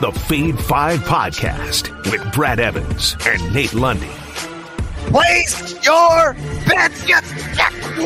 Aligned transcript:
The 0.00 0.12
Fade 0.12 0.56
5 0.56 1.00
Podcast 1.00 2.12
with 2.12 2.32
Brad 2.32 2.60
Evans 2.60 3.16
and 3.26 3.52
Nate 3.52 3.74
Lundy. 3.74 4.06
Place 5.10 5.84
your 5.84 6.34
bets, 6.68 7.08
you 7.08 7.16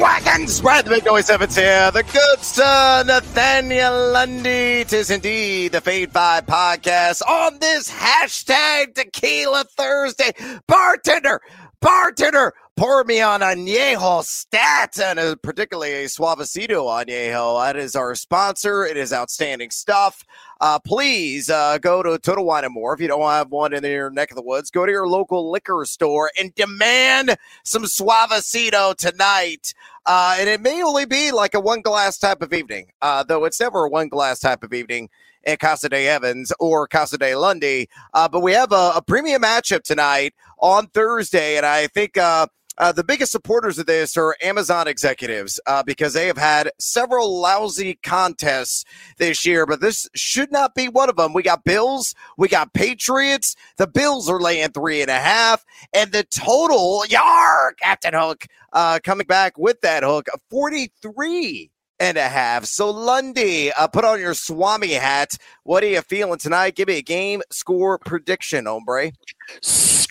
wagons. 0.00 0.62
Brad 0.62 0.86
the 0.86 0.90
Big 0.90 1.04
Noise 1.04 1.28
Evans 1.28 1.54
here. 1.54 1.90
The 1.90 2.02
good 2.02 2.38
sir, 2.38 3.04
Nathaniel 3.06 4.10
Lundy. 4.10 4.84
Tis 4.86 5.10
indeed 5.10 5.72
the 5.72 5.82
Fade 5.82 6.12
5 6.12 6.46
Podcast 6.46 7.20
on 7.28 7.58
this 7.58 7.90
hashtag 7.90 8.94
Tequila 8.94 9.64
Thursday. 9.76 10.32
Bartender, 10.66 11.42
bartender, 11.82 12.54
pour 12.74 13.04
me 13.04 13.20
on 13.20 13.42
a 13.42 13.46
añejo 13.46 14.24
stat 14.24 14.98
and 14.98 15.18
a, 15.18 15.36
particularly 15.36 15.92
a 15.92 16.06
suavecito 16.06 16.86
añejo. 16.86 17.62
That 17.62 17.76
is 17.76 17.94
our 17.94 18.14
sponsor. 18.14 18.86
It 18.86 18.96
is 18.96 19.12
outstanding 19.12 19.70
stuff. 19.70 20.24
Uh, 20.60 20.78
please 20.78 21.50
uh, 21.50 21.78
go 21.78 22.02
to 22.02 22.18
Total 22.18 22.44
Wine 22.44 22.64
and 22.64 22.74
More 22.74 22.94
if 22.94 23.00
you 23.00 23.08
don't 23.08 23.22
have 23.22 23.50
one 23.50 23.72
in 23.72 23.82
your 23.84 24.10
neck 24.10 24.30
of 24.30 24.36
the 24.36 24.42
woods. 24.42 24.70
Go 24.70 24.86
to 24.86 24.92
your 24.92 25.08
local 25.08 25.50
liquor 25.50 25.84
store 25.84 26.30
and 26.38 26.54
demand 26.54 27.36
some 27.64 27.84
suavecito 27.84 28.94
tonight. 28.96 29.74
Uh, 30.06 30.36
and 30.38 30.48
it 30.48 30.60
may 30.60 30.82
only 30.82 31.04
be 31.04 31.30
like 31.32 31.54
a 31.54 31.60
one 31.60 31.80
glass 31.80 32.18
type 32.18 32.42
of 32.42 32.52
evening, 32.52 32.86
uh, 33.02 33.22
though 33.22 33.44
it's 33.44 33.60
never 33.60 33.84
a 33.84 33.88
one 33.88 34.08
glass 34.08 34.38
type 34.40 34.62
of 34.62 34.72
evening 34.72 35.08
at 35.44 35.58
Casa 35.58 35.88
de 35.88 36.08
Evans 36.08 36.52
or 36.60 36.86
Casa 36.86 37.18
de 37.18 37.34
Lundy. 37.34 37.88
Uh, 38.14 38.28
but 38.28 38.40
we 38.40 38.52
have 38.52 38.72
a, 38.72 38.92
a, 38.96 39.02
premium 39.02 39.42
matchup 39.42 39.82
tonight 39.82 40.34
on 40.58 40.86
Thursday, 40.88 41.56
and 41.56 41.66
I 41.66 41.86
think 41.88 42.16
uh, 42.78 42.92
the 42.92 43.04
biggest 43.04 43.32
supporters 43.32 43.78
of 43.78 43.86
this 43.86 44.16
are 44.16 44.36
Amazon 44.42 44.88
executives 44.88 45.60
uh, 45.66 45.82
because 45.82 46.14
they 46.14 46.26
have 46.26 46.38
had 46.38 46.70
several 46.78 47.40
lousy 47.40 47.98
contests 48.02 48.84
this 49.18 49.44
year, 49.44 49.66
but 49.66 49.80
this 49.80 50.08
should 50.14 50.50
not 50.50 50.74
be 50.74 50.88
one 50.88 51.10
of 51.10 51.16
them. 51.16 51.32
We 51.34 51.42
got 51.42 51.64
Bills, 51.64 52.14
we 52.38 52.48
got 52.48 52.72
Patriots. 52.72 53.56
The 53.76 53.86
Bills 53.86 54.28
are 54.28 54.40
laying 54.40 54.70
three 54.70 55.02
and 55.02 55.10
a 55.10 55.18
half, 55.18 55.64
and 55.92 56.12
the 56.12 56.24
total, 56.24 57.04
yar, 57.08 57.74
Captain 57.80 58.14
Hook, 58.14 58.46
uh, 58.72 59.00
coming 59.04 59.26
back 59.26 59.58
with 59.58 59.80
that 59.82 60.02
hook, 60.02 60.28
43 60.50 61.70
and 62.00 62.16
a 62.16 62.28
half. 62.28 62.64
So, 62.64 62.90
Lundy, 62.90 63.70
uh, 63.72 63.86
put 63.86 64.04
on 64.04 64.18
your 64.18 64.34
Swami 64.34 64.94
hat. 64.94 65.36
What 65.62 65.84
are 65.84 65.88
you 65.88 66.02
feeling 66.02 66.38
tonight? 66.38 66.74
Give 66.74 66.88
me 66.88 66.98
a 66.98 67.02
game 67.02 67.42
score 67.50 67.98
prediction, 67.98 68.66
hombre. 68.66 69.12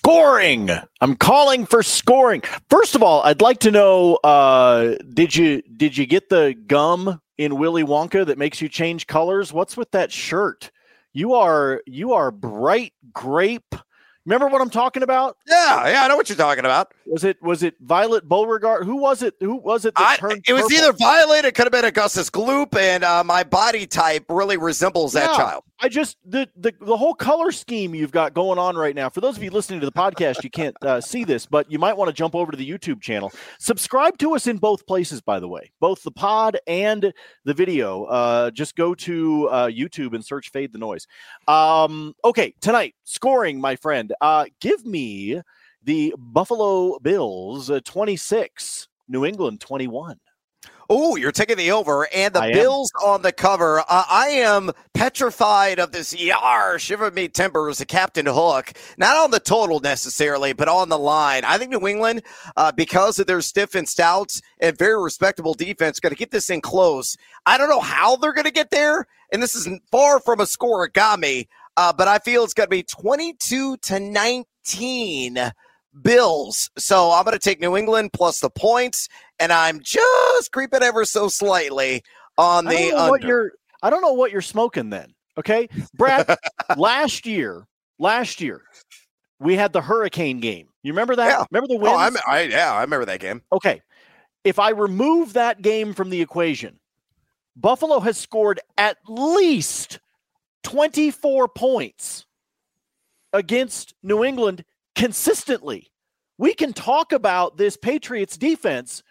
Scoring. 0.03 0.71
I'm 0.99 1.15
calling 1.15 1.67
for 1.67 1.83
scoring. 1.83 2.41
First 2.71 2.95
of 2.95 3.03
all, 3.03 3.21
I'd 3.21 3.41
like 3.41 3.59
to 3.59 3.71
know: 3.71 4.15
uh, 4.23 4.95
did 5.13 5.35
you 5.35 5.61
did 5.61 5.95
you 5.95 6.07
get 6.07 6.29
the 6.29 6.55
gum 6.65 7.21
in 7.37 7.57
Willy 7.57 7.83
Wonka 7.83 8.25
that 8.25 8.39
makes 8.39 8.61
you 8.61 8.67
change 8.67 9.05
colors? 9.05 9.53
What's 9.53 9.77
with 9.77 9.91
that 9.91 10.11
shirt? 10.11 10.71
You 11.13 11.35
are 11.35 11.83
you 11.85 12.13
are 12.13 12.31
bright 12.31 12.93
grape 13.13 13.75
Remember 14.25 14.47
what 14.47 14.61
I'm 14.61 14.69
talking 14.69 15.01
about? 15.01 15.37
Yeah, 15.47 15.87
yeah, 15.89 16.03
I 16.03 16.07
know 16.07 16.15
what 16.15 16.29
you're 16.29 16.37
talking 16.37 16.63
about. 16.63 16.93
Was 17.07 17.23
it 17.23 17.41
was 17.41 17.63
it 17.63 17.75
Violet 17.81 18.27
Beauregarde? 18.27 18.85
Who 18.85 18.97
was 18.97 19.23
it? 19.23 19.33
Who 19.39 19.55
was 19.55 19.83
it? 19.83 19.93
I, 19.95 20.17
it 20.47 20.53
was 20.53 20.71
either 20.71 20.93
Violet. 20.93 21.45
It 21.45 21.55
could 21.55 21.65
have 21.65 21.71
been 21.71 21.85
Augustus 21.85 22.29
Gloop, 22.29 22.77
and 22.77 23.03
uh, 23.03 23.23
my 23.23 23.43
body 23.43 23.87
type 23.87 24.25
really 24.29 24.57
resembles 24.57 25.13
that 25.13 25.31
yeah, 25.31 25.37
child. 25.37 25.63
I 25.83 25.89
just 25.89 26.17
the, 26.23 26.47
the 26.55 26.73
the 26.79 26.95
whole 26.95 27.15
color 27.15 27.51
scheme 27.51 27.95
you've 27.95 28.11
got 28.11 28.35
going 28.35 28.59
on 28.59 28.75
right 28.75 28.93
now. 28.93 29.09
For 29.09 29.19
those 29.19 29.35
of 29.35 29.43
you 29.43 29.49
listening 29.49 29.79
to 29.79 29.85
the 29.87 29.91
podcast, 29.91 30.43
you 30.43 30.51
can't 30.51 30.75
uh, 30.83 31.01
see 31.01 31.23
this, 31.23 31.47
but 31.47 31.71
you 31.71 31.79
might 31.79 31.97
want 31.97 32.07
to 32.09 32.13
jump 32.13 32.35
over 32.35 32.51
to 32.51 32.57
the 32.57 32.69
YouTube 32.69 33.01
channel. 33.01 33.31
Subscribe 33.57 34.19
to 34.19 34.35
us 34.35 34.45
in 34.45 34.57
both 34.57 34.85
places, 34.85 35.21
by 35.21 35.39
the 35.39 35.47
way, 35.47 35.71
both 35.79 36.03
the 36.03 36.11
pod 36.11 36.59
and 36.67 37.11
the 37.45 37.53
video. 37.55 38.03
Uh, 38.03 38.51
just 38.51 38.75
go 38.75 38.93
to 38.93 39.47
uh, 39.47 39.67
YouTube 39.69 40.13
and 40.13 40.23
search 40.23 40.51
"Fade 40.51 40.71
the 40.71 40.77
Noise." 40.77 41.07
Um, 41.47 42.13
okay, 42.23 42.53
tonight 42.61 42.93
scoring, 43.03 43.59
my 43.59 43.75
friend. 43.75 44.13
Uh, 44.21 44.45
give 44.59 44.85
me 44.85 45.41
the 45.83 46.13
Buffalo 46.15 46.99
Bills 46.99 47.71
uh, 47.71 47.79
26, 47.83 48.87
New 49.07 49.25
England 49.25 49.59
21. 49.59 50.19
Oh, 50.93 51.15
you're 51.15 51.31
taking 51.31 51.55
the 51.55 51.71
over, 51.71 52.05
and 52.13 52.33
the 52.33 52.41
I 52.41 52.51
Bills 52.51 52.91
am. 53.01 53.07
on 53.11 53.21
the 53.21 53.31
cover. 53.31 53.79
Uh, 53.79 54.03
I 54.09 54.27
am 54.27 54.71
petrified 54.93 55.79
of 55.79 55.93
this 55.93 56.13
yar 56.13 56.77
shiver 56.79 57.09
me 57.09 57.29
timbers, 57.29 57.77
the 57.77 57.85
Captain 57.85 58.25
Hook. 58.25 58.73
Not 58.97 59.15
on 59.15 59.31
the 59.31 59.39
total 59.39 59.79
necessarily, 59.79 60.51
but 60.51 60.67
on 60.67 60.89
the 60.89 60.97
line. 60.97 61.45
I 61.45 61.57
think 61.57 61.71
New 61.71 61.87
England, 61.87 62.23
uh, 62.57 62.73
because 62.73 63.19
of 63.19 63.27
their 63.27 63.39
stiff 63.39 63.73
and 63.73 63.87
stouts 63.87 64.41
and 64.59 64.77
very 64.77 65.01
respectable 65.01 65.53
defense, 65.53 66.01
going 66.01 66.11
to 66.13 66.19
get 66.19 66.31
this 66.31 66.49
in 66.49 66.59
close. 66.59 67.15
I 67.45 67.57
don't 67.57 67.69
know 67.69 67.79
how 67.79 68.17
they're 68.17 68.33
going 68.33 68.43
to 68.43 68.51
get 68.51 68.71
there, 68.71 69.07
and 69.31 69.41
this 69.41 69.55
is 69.55 69.69
far 69.91 70.19
from 70.19 70.41
a 70.41 70.45
score 70.45 70.83
it 70.83 70.91
got 70.91 71.21
me. 71.21 71.47
Uh, 71.77 71.93
but 71.93 72.09
I 72.09 72.19
feel 72.19 72.43
it's 72.43 72.53
going 72.53 72.67
to 72.67 72.69
be 72.69 72.83
22 72.83 73.77
to 73.77 73.97
19 73.97 75.53
Bills. 76.01 76.69
So 76.77 77.11
I'm 77.11 77.23
going 77.23 77.37
to 77.37 77.39
take 77.39 77.59
New 77.59 77.75
England 77.75 78.13
plus 78.13 78.39
the 78.39 78.49
points, 78.49 79.07
and 79.39 79.51
I'm 79.51 79.79
just 79.81 80.51
creeping 80.51 80.83
ever 80.83 81.05
so 81.05 81.27
slightly 81.27 82.01
on 82.37 82.65
the 82.65 82.93
I 82.93 83.09
What 83.09 83.23
you're, 83.23 83.53
I 83.83 83.89
don't 83.89 84.01
know 84.01 84.13
what 84.13 84.31
you're 84.31 84.41
smoking 84.41 84.89
then. 84.89 85.13
Okay, 85.37 85.69
Brad. 85.93 86.37
last 86.77 87.25
year, 87.25 87.65
last 87.99 88.41
year, 88.41 88.63
we 89.39 89.55
had 89.55 89.73
the 89.73 89.81
hurricane 89.81 90.39
game. 90.39 90.67
You 90.83 90.91
remember 90.93 91.15
that? 91.15 91.27
Yeah. 91.27 91.45
Remember 91.51 91.67
the 91.67 91.77
win? 91.77 91.91
Oh, 91.91 92.17
I, 92.27 92.41
yeah, 92.41 92.73
I 92.73 92.81
remember 92.81 93.05
that 93.05 93.19
game. 93.19 93.41
Okay, 93.51 93.81
if 94.43 94.59
I 94.59 94.69
remove 94.71 95.33
that 95.33 95.61
game 95.61 95.93
from 95.93 96.09
the 96.09 96.21
equation, 96.21 96.79
Buffalo 97.55 97.99
has 97.99 98.17
scored 98.17 98.59
at 98.77 98.97
least 99.07 99.99
24 100.63 101.47
points 101.49 102.25
against 103.33 103.93
New 104.03 104.23
England 104.23 104.63
consistently. 104.95 105.91
We 106.37 106.53
can 106.53 106.73
talk 106.73 107.11
about 107.11 107.57
this 107.57 107.77
Patriots 107.77 108.37
defense, 108.37 109.03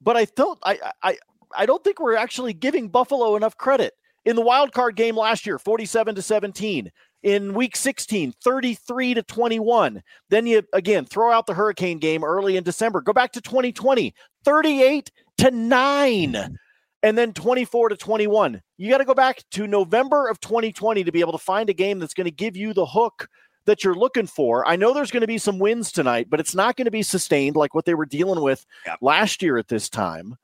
but 0.00 0.16
I 0.16 0.26
don't 0.36 0.58
I 0.62 0.78
I 1.02 1.18
I 1.56 1.66
don't 1.66 1.82
think 1.82 2.00
we're 2.00 2.16
actually 2.16 2.52
giving 2.52 2.88
Buffalo 2.88 3.36
enough 3.36 3.56
credit. 3.56 3.94
In 4.24 4.36
the 4.36 4.42
wild 4.42 4.72
card 4.72 4.94
game 4.96 5.16
last 5.16 5.46
year, 5.46 5.58
47 5.58 6.14
to 6.16 6.22
17. 6.22 6.90
In 7.24 7.54
week 7.54 7.76
16, 7.76 8.32
33 8.44 9.14
to 9.14 9.22
21. 9.22 10.02
Then 10.30 10.46
you 10.46 10.62
again 10.72 11.04
throw 11.04 11.32
out 11.32 11.46
the 11.46 11.54
hurricane 11.54 11.98
game 11.98 12.22
early 12.22 12.56
in 12.56 12.62
December. 12.62 13.00
Go 13.00 13.12
back 13.12 13.32
to 13.32 13.40
2020, 13.40 14.14
38 14.44 15.10
to 15.38 15.50
9 15.50 16.58
and 17.02 17.16
then 17.16 17.32
24 17.32 17.90
to 17.90 17.96
21. 17.96 18.60
You 18.76 18.90
got 18.90 18.98
to 18.98 19.04
go 19.04 19.14
back 19.14 19.42
to 19.52 19.66
November 19.66 20.28
of 20.28 20.40
2020 20.40 21.04
to 21.04 21.12
be 21.12 21.20
able 21.20 21.32
to 21.32 21.38
find 21.38 21.70
a 21.70 21.74
game 21.74 21.98
that's 21.98 22.14
going 22.14 22.26
to 22.26 22.30
give 22.30 22.56
you 22.56 22.72
the 22.72 22.86
hook 22.86 23.28
that 23.68 23.84
you're 23.84 23.94
looking 23.94 24.26
for. 24.26 24.66
I 24.66 24.76
know 24.76 24.94
there's 24.94 25.10
going 25.10 25.20
to 25.20 25.26
be 25.26 25.38
some 25.38 25.58
wins 25.58 25.92
tonight, 25.92 26.28
but 26.30 26.40
it's 26.40 26.54
not 26.54 26.76
going 26.76 26.86
to 26.86 26.90
be 26.90 27.02
sustained 27.02 27.54
like 27.54 27.74
what 27.74 27.84
they 27.84 27.94
were 27.94 28.06
dealing 28.06 28.42
with 28.42 28.64
yep. 28.86 28.98
last 29.02 29.42
year 29.42 29.58
at 29.58 29.68
this 29.68 29.90
time. 29.90 30.36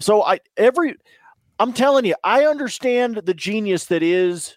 So 0.00 0.22
I 0.22 0.40
every 0.56 0.96
I'm 1.58 1.74
telling 1.74 2.06
you, 2.06 2.14
I 2.24 2.46
understand 2.46 3.20
the 3.24 3.34
genius 3.34 3.84
that 3.86 4.02
is 4.02 4.56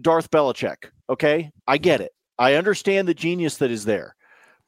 Darth 0.00 0.30
Belichick. 0.30 0.90
Okay, 1.10 1.50
I 1.66 1.78
get 1.78 2.00
it. 2.00 2.12
I 2.38 2.54
understand 2.54 3.08
the 3.08 3.14
genius 3.14 3.56
that 3.56 3.72
is 3.72 3.84
there. 3.84 4.14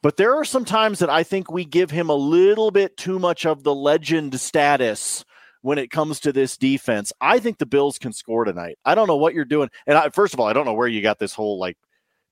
But 0.03 0.17
there 0.17 0.35
are 0.35 0.45
some 0.45 0.65
times 0.65 0.99
that 0.99 1.11
I 1.11 1.23
think 1.23 1.51
we 1.51 1.65
give 1.65 1.93
him 1.93 2.09
a 2.09 2.15
little 2.15 2.73
bit 2.73 2.97
too 2.97 3.21
much 3.21 3.47
of 3.47 3.63
the 3.63 3.75
legend 3.75 4.41
status 4.41 5.25
when 5.63 5.79
it 5.79 5.93
comes 5.93 6.19
to 6.21 6.33
this 6.33 6.57
defense. 6.57 7.13
I 7.21 7.39
think 7.39 7.59
the 7.59 7.67
Bills 7.67 7.99
can 7.99 8.13
score 8.13 8.45
tonight. 8.45 8.79
I 8.85 8.97
don't 8.97 9.07
know 9.07 9.17
what 9.17 9.35
you're 9.35 9.45
doing. 9.45 9.69
And 9.87 9.97
I, 9.97 10.09
first 10.09 10.35
of 10.35 10.41
all, 10.41 10.49
I 10.49 10.55
don't 10.55 10.65
know 10.65 10.75
where 10.75 10.89
you 10.89 11.03
got 11.03 11.21
this 11.21 11.35
whole 11.35 11.59
like 11.59 11.77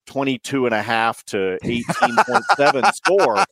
22 0.09 0.67
and 0.67 0.75
a 0.75 0.83
half 0.83 1.23
to 1.27 1.59
18.7 1.63 2.95
score 2.95 3.45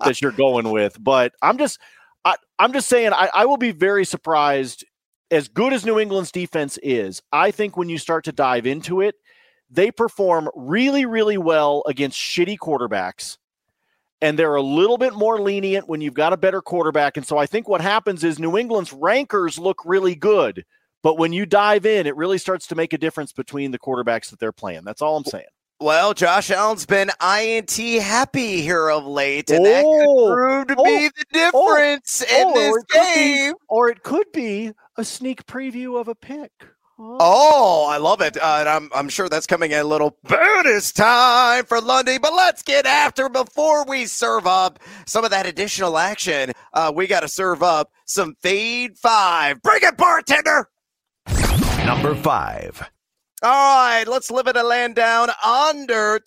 that 0.00 0.22
you're 0.22 0.32
going 0.32 0.70
with. 0.70 0.96
But 0.98 1.32
I'm 1.42 1.58
just, 1.58 1.78
I, 2.24 2.36
am 2.58 2.72
just 2.72 2.88
saying, 2.88 3.12
I, 3.12 3.28
I 3.34 3.44
will 3.46 3.58
be 3.58 3.72
very 3.72 4.04
surprised. 4.04 4.84
As 5.30 5.48
good 5.48 5.72
as 5.72 5.84
New 5.84 5.98
England's 5.98 6.30
defense 6.30 6.78
is, 6.82 7.20
I 7.32 7.50
think 7.50 7.76
when 7.76 7.88
you 7.88 7.98
start 7.98 8.24
to 8.24 8.32
dive 8.32 8.66
into 8.66 9.00
it, 9.00 9.16
they 9.68 9.90
perform 9.90 10.48
really, 10.54 11.06
really 11.06 11.38
well 11.38 11.82
against 11.86 12.18
shitty 12.18 12.56
quarterbacks 12.58 13.38
and 14.24 14.38
they're 14.38 14.54
a 14.54 14.62
little 14.62 14.96
bit 14.96 15.12
more 15.12 15.38
lenient 15.38 15.86
when 15.86 16.00
you've 16.00 16.14
got 16.14 16.32
a 16.32 16.38
better 16.38 16.62
quarterback. 16.62 17.18
And 17.18 17.26
so 17.26 17.36
I 17.36 17.44
think 17.44 17.68
what 17.68 17.82
happens 17.82 18.24
is 18.24 18.38
New 18.38 18.56
England's 18.56 18.90
rankers 18.90 19.58
look 19.58 19.82
really 19.84 20.14
good, 20.14 20.64
but 21.02 21.18
when 21.18 21.34
you 21.34 21.44
dive 21.44 21.84
in, 21.84 22.06
it 22.06 22.16
really 22.16 22.38
starts 22.38 22.66
to 22.68 22.74
make 22.74 22.94
a 22.94 22.98
difference 22.98 23.32
between 23.32 23.70
the 23.70 23.78
quarterbacks 23.78 24.30
that 24.30 24.38
they're 24.40 24.50
playing. 24.50 24.84
That's 24.84 25.02
all 25.02 25.18
I'm 25.18 25.24
saying. 25.24 25.44
Well, 25.80 26.14
Josh 26.14 26.50
Allen's 26.50 26.86
been 26.86 27.10
INT 27.20 27.76
happy 27.76 28.62
here 28.62 28.88
of 28.88 29.06
late, 29.06 29.50
and 29.50 29.60
oh, 29.60 29.68
that 29.68 29.82
could 29.82 30.06
oh, 30.06 30.34
prove 30.34 30.66
to 30.68 30.74
oh, 30.78 30.84
be 30.84 31.08
the 31.08 31.24
difference 31.32 32.24
oh, 32.30 32.48
in 32.48 32.54
this 32.54 32.84
game. 32.92 33.52
Be, 33.52 33.58
or 33.68 33.88
it 33.88 34.02
could 34.02 34.30
be 34.32 34.72
a 34.96 35.04
sneak 35.04 35.46
preview 35.46 36.00
of 36.00 36.08
a 36.08 36.14
pick. 36.14 36.52
Oh, 36.96 37.88
I 37.90 37.96
love 37.96 38.20
it. 38.20 38.36
Uh, 38.36 38.56
and 38.60 38.68
I'm, 38.68 38.90
I'm 38.94 39.08
sure 39.08 39.28
that's 39.28 39.48
coming 39.48 39.72
in 39.72 39.80
a 39.80 39.84
little 39.84 40.16
bonus 40.22 40.92
time 40.92 41.64
for 41.64 41.80
Lundy. 41.80 42.18
But 42.18 42.34
let's 42.34 42.62
get 42.62 42.86
after 42.86 43.28
before 43.28 43.84
we 43.84 44.06
serve 44.06 44.46
up 44.46 44.78
some 45.06 45.24
of 45.24 45.32
that 45.32 45.44
additional 45.44 45.98
action. 45.98 46.52
Uh, 46.72 46.92
we 46.94 47.08
got 47.08 47.20
to 47.20 47.28
serve 47.28 47.64
up 47.64 47.90
some 48.04 48.36
Fade 48.40 48.96
5. 48.96 49.60
Bring 49.60 49.80
it, 49.82 49.96
bartender! 49.96 50.70
Number 51.84 52.14
5. 52.14 52.90
All 53.44 53.50
right, 53.50 54.08
let's 54.08 54.30
live 54.30 54.46
in 54.46 54.56
a 54.56 54.62
land 54.62 54.94
down 54.94 55.28
under. 55.44 56.18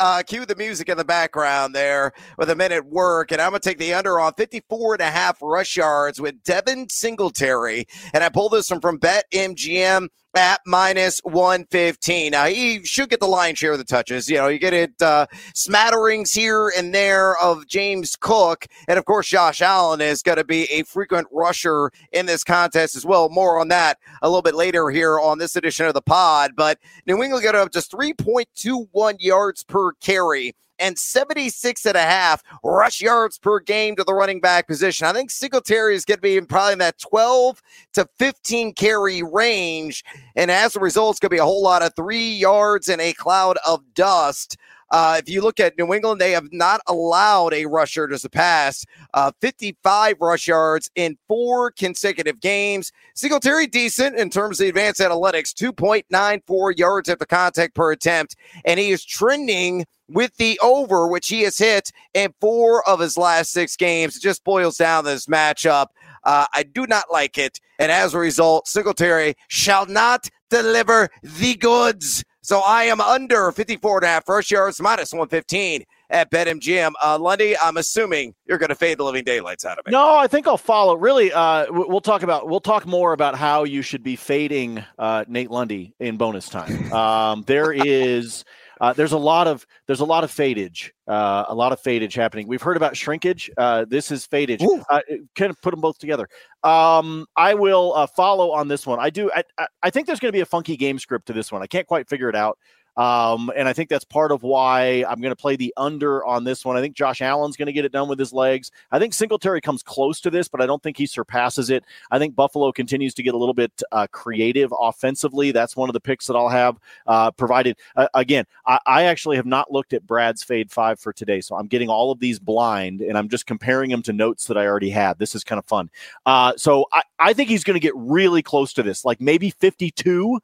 Uh, 0.00 0.22
cue 0.26 0.44
the 0.44 0.56
music 0.58 0.88
in 0.88 0.96
the 0.98 1.04
background 1.04 1.76
there 1.76 2.10
with 2.36 2.50
a 2.50 2.56
minute 2.56 2.84
work. 2.86 3.30
And 3.30 3.40
I'm 3.40 3.50
going 3.50 3.60
to 3.60 3.68
take 3.68 3.78
the 3.78 3.94
under 3.94 4.18
on 4.18 4.32
54 4.36 4.94
and 4.94 5.02
a 5.02 5.10
half 5.12 5.38
rush 5.40 5.76
yards 5.76 6.20
with 6.20 6.42
Devin 6.42 6.88
Singletary. 6.88 7.86
And 8.12 8.24
I 8.24 8.30
pull 8.30 8.48
this 8.48 8.68
one 8.68 8.80
from 8.80 8.98
BetMGM 8.98 10.08
at 10.36 10.60
minus 10.66 11.20
115. 11.20 12.32
Now, 12.32 12.46
he 12.46 12.84
should 12.84 13.10
get 13.10 13.20
the 13.20 13.26
lion's 13.26 13.58
share 13.58 13.72
of 13.72 13.78
the 13.78 13.84
touches. 13.84 14.28
You 14.28 14.36
know, 14.36 14.48
you 14.48 14.58
get 14.58 14.72
it 14.72 15.00
uh, 15.00 15.26
smatterings 15.54 16.32
here 16.32 16.72
and 16.76 16.94
there 16.94 17.36
of 17.38 17.66
James 17.66 18.16
Cook. 18.16 18.66
And 18.88 18.98
of 18.98 19.04
course, 19.04 19.28
Josh 19.28 19.62
Allen 19.62 20.00
is 20.00 20.22
going 20.22 20.38
to 20.38 20.44
be 20.44 20.64
a 20.64 20.82
frequent 20.82 21.28
rusher 21.32 21.90
in 22.12 22.26
this 22.26 22.44
contest 22.44 22.96
as 22.96 23.04
well. 23.04 23.28
More 23.28 23.58
on 23.60 23.68
that 23.68 23.98
a 24.22 24.28
little 24.28 24.42
bit 24.42 24.54
later 24.54 24.90
here 24.90 25.18
on 25.18 25.38
this 25.38 25.56
edition 25.56 25.86
of 25.86 25.94
the 25.94 26.02
pod. 26.02 26.52
But 26.56 26.78
New 27.06 27.22
England 27.22 27.44
got 27.44 27.54
up 27.54 27.70
to 27.72 27.80
3.21 27.80 29.16
yards 29.20 29.64
per 29.64 29.92
carry 29.94 30.54
and 30.78 30.98
76 30.98 31.86
and 31.86 31.96
a 31.96 32.02
half 32.02 32.42
rush 32.62 33.00
yards 33.00 33.38
per 33.38 33.60
game 33.60 33.96
to 33.96 34.04
the 34.04 34.14
running 34.14 34.40
back 34.40 34.66
position. 34.66 35.06
I 35.06 35.12
think 35.12 35.30
Singletary 35.30 35.94
is 35.94 36.04
going 36.04 36.18
to 36.18 36.22
be 36.22 36.36
in 36.36 36.46
probably 36.46 36.74
in 36.74 36.78
that 36.80 36.98
12 36.98 37.62
to 37.94 38.08
15 38.18 38.74
carry 38.74 39.22
range. 39.22 40.04
And 40.36 40.50
as 40.50 40.76
a 40.76 40.80
result, 40.80 41.14
it's 41.14 41.20
going 41.20 41.30
to 41.30 41.36
be 41.36 41.38
a 41.38 41.44
whole 41.44 41.62
lot 41.62 41.82
of 41.82 41.94
three 41.94 42.30
yards 42.30 42.88
and 42.88 43.00
a 43.00 43.12
cloud 43.12 43.56
of 43.66 43.82
dust. 43.94 44.56
Uh, 44.94 45.16
if 45.18 45.28
you 45.28 45.40
look 45.40 45.58
at 45.58 45.76
New 45.76 45.92
England, 45.92 46.20
they 46.20 46.30
have 46.30 46.52
not 46.52 46.80
allowed 46.86 47.52
a 47.52 47.66
rusher 47.66 48.06
to 48.06 48.16
surpass 48.16 48.84
uh, 49.12 49.32
55 49.40 50.14
rush 50.20 50.46
yards 50.46 50.88
in 50.94 51.18
four 51.26 51.72
consecutive 51.72 52.38
games. 52.38 52.92
Singletary 53.16 53.66
decent 53.66 54.16
in 54.16 54.30
terms 54.30 54.60
of 54.60 54.68
advanced 54.68 55.00
analytics, 55.00 55.52
2.94 55.52 56.78
yards 56.78 57.08
after 57.08 57.26
contact 57.26 57.74
per 57.74 57.90
attempt, 57.90 58.36
and 58.64 58.78
he 58.78 58.92
is 58.92 59.04
trending 59.04 59.84
with 60.06 60.36
the 60.36 60.60
over, 60.62 61.08
which 61.08 61.26
he 61.26 61.40
has 61.40 61.58
hit 61.58 61.90
in 62.12 62.32
four 62.40 62.88
of 62.88 63.00
his 63.00 63.18
last 63.18 63.50
six 63.50 63.74
games. 63.74 64.14
It 64.14 64.22
just 64.22 64.44
boils 64.44 64.76
down 64.76 65.04
this 65.04 65.26
matchup. 65.26 65.86
Uh, 66.22 66.46
I 66.54 66.62
do 66.62 66.86
not 66.86 67.06
like 67.10 67.36
it. 67.36 67.58
And 67.80 67.90
as 67.90 68.14
a 68.14 68.18
result, 68.20 68.68
Singletary 68.68 69.34
shall 69.48 69.86
not 69.86 70.30
deliver 70.50 71.08
the 71.20 71.56
goods. 71.56 72.22
So 72.44 72.60
I 72.60 72.84
am 72.84 73.00
under 73.00 73.50
54 73.50 73.98
and 73.98 74.04
a 74.04 74.08
half 74.08 74.28
rush 74.28 74.50
yards, 74.50 74.78
minus 74.78 75.14
115 75.14 75.82
at 76.10 76.30
BetMGM. 76.30 76.92
Uh, 77.02 77.18
Lundy, 77.18 77.56
I'm 77.56 77.78
assuming 77.78 78.34
you're 78.44 78.58
going 78.58 78.68
to 78.68 78.74
fade 78.74 78.98
the 78.98 79.02
living 79.02 79.24
daylights 79.24 79.64
out 79.64 79.78
of 79.78 79.86
it. 79.86 79.90
No, 79.92 80.14
I 80.16 80.26
think 80.26 80.46
I'll 80.46 80.58
follow. 80.58 80.94
Really, 80.94 81.32
uh, 81.32 81.64
we'll 81.70 82.02
talk 82.02 82.22
about 82.22 82.46
we'll 82.46 82.60
talk 82.60 82.86
more 82.86 83.14
about 83.14 83.34
how 83.34 83.64
you 83.64 83.80
should 83.80 84.02
be 84.02 84.14
fading 84.14 84.84
uh, 84.98 85.24
Nate 85.26 85.50
Lundy 85.50 85.94
in 85.98 86.18
bonus 86.18 86.50
time. 86.50 86.92
Um, 86.94 87.42
there 87.46 87.72
is. 87.72 88.44
Uh, 88.80 88.92
there's 88.92 89.12
a 89.12 89.18
lot 89.18 89.46
of 89.46 89.66
there's 89.86 90.00
a 90.00 90.04
lot 90.04 90.24
of 90.24 90.30
fadage, 90.30 90.90
uh, 91.08 91.44
a 91.48 91.54
lot 91.54 91.72
of 91.72 91.80
fadage 91.80 92.14
happening. 92.14 92.48
We've 92.48 92.62
heard 92.62 92.76
about 92.76 92.96
shrinkage. 92.96 93.50
Uh, 93.56 93.84
this 93.88 94.10
is 94.10 94.26
fadage. 94.26 94.62
Uh, 94.90 95.00
kind 95.34 95.50
of 95.50 95.60
put 95.62 95.70
them 95.70 95.80
both 95.80 95.98
together. 95.98 96.28
Um, 96.62 97.26
I 97.36 97.54
will 97.54 97.94
uh, 97.94 98.06
follow 98.06 98.52
on 98.52 98.68
this 98.68 98.86
one. 98.86 98.98
I 99.00 99.10
do. 99.10 99.30
I, 99.34 99.66
I 99.82 99.90
think 99.90 100.06
there's 100.06 100.20
going 100.20 100.30
to 100.30 100.36
be 100.36 100.40
a 100.40 100.46
funky 100.46 100.76
game 100.76 100.98
script 100.98 101.26
to 101.26 101.32
this 101.32 101.52
one. 101.52 101.62
I 101.62 101.66
can't 101.66 101.86
quite 101.86 102.08
figure 102.08 102.28
it 102.28 102.36
out. 102.36 102.58
Um, 102.96 103.50
and 103.56 103.68
I 103.68 103.72
think 103.72 103.88
that's 103.88 104.04
part 104.04 104.32
of 104.32 104.42
why 104.42 105.04
I'm 105.08 105.20
going 105.20 105.32
to 105.32 105.36
play 105.36 105.56
the 105.56 105.72
under 105.76 106.24
on 106.24 106.44
this 106.44 106.64
one. 106.64 106.76
I 106.76 106.80
think 106.80 106.94
Josh 106.94 107.20
Allen's 107.20 107.56
going 107.56 107.66
to 107.66 107.72
get 107.72 107.84
it 107.84 107.92
done 107.92 108.08
with 108.08 108.18
his 108.18 108.32
legs. 108.32 108.70
I 108.90 108.98
think 108.98 109.14
Singletary 109.14 109.60
comes 109.60 109.82
close 109.82 110.20
to 110.20 110.30
this, 110.30 110.48
but 110.48 110.60
I 110.60 110.66
don't 110.66 110.82
think 110.82 110.96
he 110.96 111.06
surpasses 111.06 111.70
it. 111.70 111.84
I 112.10 112.18
think 112.18 112.34
Buffalo 112.34 112.72
continues 112.72 113.14
to 113.14 113.22
get 113.22 113.34
a 113.34 113.38
little 113.38 113.54
bit 113.54 113.82
uh, 113.92 114.06
creative 114.12 114.72
offensively. 114.78 115.50
That's 115.50 115.76
one 115.76 115.88
of 115.88 115.92
the 115.94 116.00
picks 116.00 116.26
that 116.26 116.36
I'll 116.36 116.48
have 116.48 116.78
uh, 117.06 117.30
provided. 117.32 117.76
Uh, 117.96 118.08
again, 118.14 118.44
I, 118.66 118.78
I, 118.86 119.04
actually 119.04 119.36
have 119.36 119.46
not 119.46 119.70
looked 119.70 119.92
at 119.92 120.06
Brad's 120.06 120.42
fade 120.42 120.70
five 120.70 120.98
for 120.98 121.12
today, 121.12 121.40
so 121.40 121.56
I'm 121.56 121.66
getting 121.66 121.88
all 121.88 122.10
of 122.10 122.20
these 122.20 122.38
blind 122.38 123.00
and 123.00 123.18
I'm 123.18 123.28
just 123.28 123.46
comparing 123.46 123.90
them 123.90 124.02
to 124.02 124.12
notes 124.12 124.46
that 124.46 124.56
I 124.56 124.66
already 124.66 124.90
had. 124.90 125.18
This 125.18 125.34
is 125.34 125.44
kind 125.44 125.58
of 125.58 125.66
fun. 125.66 125.90
Uh, 126.24 126.54
so 126.56 126.86
I, 126.92 127.02
I 127.18 127.32
think 127.32 127.50
he's 127.50 127.64
going 127.64 127.74
to 127.74 127.80
get 127.80 127.92
really 127.96 128.42
close 128.42 128.72
to 128.74 128.82
this, 128.82 129.04
like 129.04 129.20
maybe 129.20 129.50
52 129.50 130.40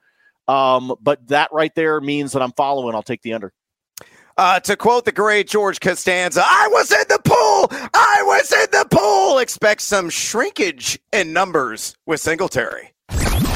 um, 0.48 0.94
but 1.00 1.26
that 1.28 1.50
right 1.52 1.74
there 1.74 2.00
means 2.00 2.32
that 2.32 2.42
I'm 2.42 2.52
following. 2.52 2.94
I'll 2.94 3.02
take 3.02 3.22
the 3.22 3.32
under. 3.34 3.52
Uh, 4.36 4.58
to 4.60 4.74
quote 4.74 5.04
the 5.04 5.12
great 5.12 5.48
George 5.48 5.80
Costanza, 5.80 6.42
I 6.42 6.68
was 6.72 6.90
in 6.90 7.04
the 7.08 7.20
pool. 7.22 7.68
I 7.92 8.22
was 8.24 8.50
in 8.52 8.66
the 8.72 8.86
pool. 8.90 9.38
Expect 9.38 9.82
some 9.82 10.08
shrinkage 10.08 10.98
in 11.12 11.32
numbers 11.32 11.94
with 12.06 12.20
Singletary. 12.20 12.92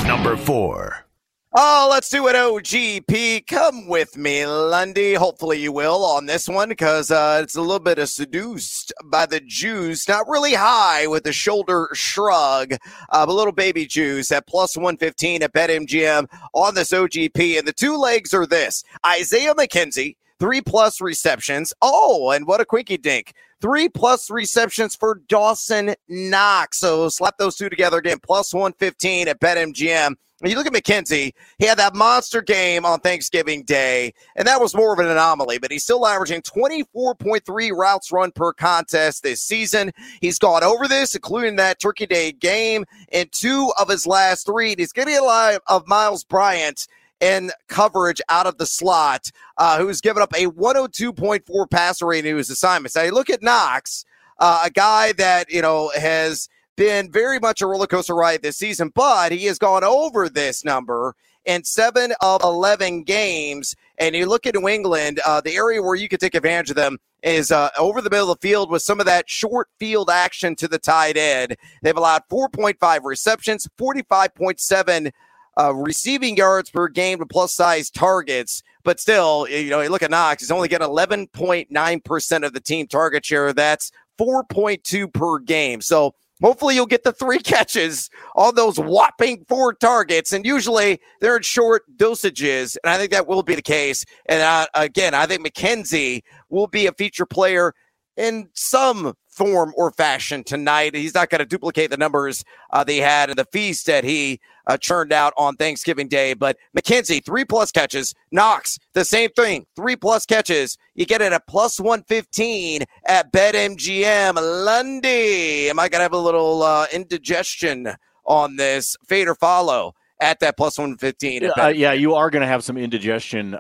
Number 0.07 0.37
four. 0.37 1.07
Oh, 1.57 1.87
let's 1.89 2.09
do 2.09 2.27
it, 2.27 2.35
OGP. 2.35 3.47
Come 3.47 3.87
with 3.87 4.17
me, 4.17 4.45
Lundy. 4.45 5.15
Hopefully 5.15 5.61
you 5.61 5.71
will 5.71 6.05
on 6.05 6.27
this 6.27 6.49
one 6.49 6.69
because 6.69 7.13
uh, 7.13 7.39
it's 7.45 7.55
a 7.55 7.61
little 7.61 7.79
bit 7.79 8.01
of 8.01 8.09
seduced 8.09 8.93
by 9.05 9.25
the 9.25 9.39
juice. 9.39 10.09
Not 10.09 10.27
really 10.27 10.55
high 10.55 11.07
with 11.07 11.23
the 11.23 11.33
shoulder 11.33 11.91
shrug, 11.93 12.73
uh, 12.73 13.25
but 13.25 13.33
little 13.33 13.53
baby 13.53 13.87
juice 13.87 14.33
at 14.33 14.49
plus 14.49 14.77
115 14.77 15.45
at 15.45 15.53
BetMGM 15.53 16.27
on 16.55 16.75
this 16.75 16.91
OGP. 16.91 17.57
And 17.57 17.69
the 17.69 17.73
two 17.73 17.99
legs 17.99 18.35
are 18.35 18.47
this 18.47 18.83
Isaiah 19.07 19.55
McKenzie, 19.55 20.17
three 20.41 20.61
plus 20.61 21.01
receptions. 21.01 21.73
Oh, 21.81 22.33
and 22.33 22.49
what 22.49 22.63
a 22.63 22.65
quinky 22.65 22.97
dink. 22.97 23.33
Three 23.61 23.89
plus 23.89 24.29
receptions 24.29 24.97
for 24.97 25.23
Dawson 25.29 25.95
Knox. 26.09 26.81
So 26.81 27.09
slap 27.09 27.39
those 27.39 27.55
two 27.55 27.69
together 27.69 27.99
again, 27.99 28.19
plus 28.21 28.53
115 28.53 29.29
at 29.29 29.39
BetMGM. 29.39 30.17
You 30.45 30.57
look 30.57 30.67
at 30.67 30.73
McKenzie, 30.73 31.33
he 31.59 31.67
had 31.67 31.79
that 31.79 31.95
monster 31.95 32.43
game 32.43 32.85
on 32.85 33.01
Thanksgiving 33.01 33.63
Day, 33.63 34.13
and 34.37 34.47
that 34.47 34.61
was 34.61 34.75
more 34.75 34.93
of 34.93 34.99
an 34.99 35.07
anomaly, 35.07 35.59
but 35.59 35.71
he's 35.71 35.85
still 35.85 36.07
averaging 36.07 36.43
24.3 36.43 37.71
routes 37.73 38.13
run 38.13 38.31
per 38.31 38.53
contest 38.53 39.23
this 39.23 39.41
season. 39.41 39.91
He's 40.21 40.39
gone 40.39 40.63
over 40.63 40.87
this, 40.87 41.15
including 41.15 41.57
that 41.57 41.81
Turkey 41.81 42.07
Day 42.07 42.33
game, 42.33 42.85
in 43.11 43.29
two 43.31 43.73
of 43.79 43.89
his 43.89 44.07
last 44.07 44.45
three. 44.45 44.75
He's 44.77 44.93
getting 44.93 45.17
a 45.17 45.23
lot 45.23 45.61
of 45.67 45.87
Myles 45.87 46.25
Bryant 46.25 46.89
in 47.21 47.51
coverage 47.69 48.21
out 48.29 48.47
of 48.47 48.59
the 48.59 48.67
slot, 48.67 49.31
uh, 49.57 49.79
who's 49.79 50.03
given 50.03 50.23
up 50.23 50.33
a 50.35 50.47
102.4 50.47 51.71
passer 51.71 52.07
rating 52.07 52.33
to 52.33 52.37
his 52.37 52.51
assignments. 52.51 52.97
Now, 52.97 53.03
you 53.03 53.13
look 53.13 53.31
at 53.31 53.43
Knox, 53.43 54.05
uh, 54.39 54.63
a 54.67 54.71
guy 54.71 55.13
that, 55.13 55.51
you 55.51 55.63
know, 55.63 55.91
has 55.97 56.49
been 56.77 57.11
very 57.11 57.39
much 57.39 57.63
a 57.63 57.67
roller 57.67 57.87
coaster 57.87 58.15
ride 58.15 58.43
this 58.43 58.57
season, 58.57 58.91
but 58.95 59.33
he 59.33 59.47
has 59.47 59.59
gone 59.59 59.85
over 59.85 60.29
this 60.29 60.65
number 60.65 61.15
in 61.45 61.65
seven 61.65 62.13
of 62.21 62.43
11 62.43 63.05
games. 63.05 63.75
And 63.99 64.15
you 64.15 64.27
look 64.27 64.47
at 64.47 64.55
New 64.55 64.69
England, 64.69 65.21
uh, 65.27 65.41
the 65.41 65.55
area 65.55 65.83
where 65.83 65.95
you 65.95 66.09
could 66.09 66.21
take 66.21 66.35
advantage 66.35 66.71
of 66.71 66.77
them 66.77 66.99
is 67.23 67.51
uh, 67.51 67.71
over 67.79 68.01
the 68.01 68.11
middle 68.11 68.31
of 68.31 68.41
the 68.41 68.47
field 68.47 68.71
with 68.71 68.83
some 68.83 69.01
of 69.01 69.07
that 69.07 69.29
short 69.29 69.69
field 69.79 70.11
action 70.11 70.55
to 70.57 70.69
the 70.69 70.79
tight 70.79 71.17
end. 71.17 71.57
They've 71.83 71.97
allowed 71.97 72.23
4.5 72.31 73.01
receptions, 73.05 73.69
45.7 73.79 75.11
uh, 75.57 75.75
receiving 75.75 76.37
yards 76.37 76.71
per 76.71 76.89
game 76.89 77.19
to 77.19 77.27
plus 77.27 77.55
size 77.55 77.91
targets. 77.91 78.63
But 78.83 79.01
still, 79.01 79.49
you 79.49 79.71
know, 79.71 79.81
you 79.81 79.89
look 79.89 80.03
at 80.03 80.11
Knox, 80.11 80.43
he's 80.43 80.51
only 80.51 80.69
getting 80.69 80.87
11.9% 80.87 82.47
of 82.47 82.53
the 82.53 82.61
team 82.61 82.87
target 82.87 83.25
share. 83.25 83.53
That's 83.53 83.91
4.2 84.19 85.13
per 85.13 85.39
game. 85.39 85.81
So 85.81 86.15
Hopefully, 86.43 86.75
you'll 86.75 86.87
get 86.87 87.05
the 87.05 87.13
three 87.13 87.39
catches 87.41 88.11
on 88.35 88.55
those 88.55 88.79
whopping 88.79 89.45
four 89.49 89.73
targets. 89.75 90.33
And 90.33 90.45
usually 90.45 91.01
they're 91.21 91.37
in 91.37 91.43
short 91.43 91.85
dosages. 91.97 92.77
And 92.83 92.91
I 92.91 92.99
think 92.99 93.13
that 93.13 93.27
will 93.27 93.43
be 93.43 93.55
the 93.55 93.63
case. 93.63 94.05
And 94.27 94.43
uh, 94.43 94.67
again, 94.75 95.15
I 95.15 95.27
think 95.27 95.47
McKenzie 95.47 96.23
will 96.49 96.67
be 96.67 96.87
a 96.87 96.93
feature 96.93 97.27
player 97.27 97.75
in 98.17 98.49
some 98.55 99.15
form 99.29 99.73
or 99.77 99.91
fashion 99.91 100.45
tonight. 100.45 100.95
He's 100.95 101.15
not 101.15 101.29
going 101.29 101.41
to 101.41 101.45
duplicate 101.45 101.91
the 101.91 101.97
numbers 101.97 102.45
uh, 102.71 102.85
they 102.85 102.99
had 102.99 103.31
in 103.31 103.37
the 103.37 103.45
feast 103.47 103.87
that 103.87 104.05
he 104.05 104.41
uh, 104.67 104.77
churned 104.77 105.13
out 105.13 105.33
on 105.37 105.57
Thanksgiving 105.57 106.09
Day. 106.09 106.35
But 106.35 106.57
McKenzie, 106.77 107.25
three 107.25 107.45
plus 107.45 107.73
catches. 107.73 108.15
Knox, 108.31 108.79
the 108.93 109.05
same 109.05 109.31
thing, 109.31 109.67
three 109.75 109.97
plus 109.97 110.25
catches. 110.25 110.79
You 110.95 111.07
get 111.07 111.21
it 111.21 111.33
at 111.33 111.47
plus 111.47 111.81
115 111.81 112.83
at 113.07 113.33
BetMGM. 113.33 114.35
Lundy, 114.65 115.69
am 115.69 115.79
I 115.79 115.89
going 115.89 115.99
to 115.99 116.05
have 116.05 116.13
a 116.13 116.19
little 116.19 116.63
uh, 116.63 116.87
indigestion 116.93 117.89
on 118.25 118.57
this? 118.57 118.97
Fade 119.07 119.29
or 119.29 119.35
follow? 119.35 119.95
At 120.25 120.41
that 120.41 120.57
plus 120.57 120.79
115. 120.79 121.51
Uh, 121.57 121.69
yeah, 121.69 121.93
you 121.93 122.15
are 122.15 122.31
going 122.31 122.41
to 122.41 122.47
have 122.47 122.65
some 122.65 122.77
indigestion 122.77 123.55
uh, 123.55 123.59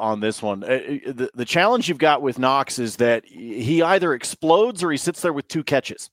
on 0.00 0.20
this 0.20 0.42
one. 0.42 0.64
Uh, 0.64 0.66
uh, 0.66 1.12
the, 1.12 1.30
the 1.34 1.44
challenge 1.44 1.88
you've 1.88 1.98
got 1.98 2.22
with 2.22 2.38
Knox 2.38 2.78
is 2.78 2.96
that 2.96 3.24
he 3.26 3.82
either 3.82 4.14
explodes 4.14 4.82
or 4.82 4.90
he 4.90 4.96
sits 4.96 5.20
there 5.20 5.32
with 5.32 5.46
two 5.48 5.62
catches. 5.62 6.10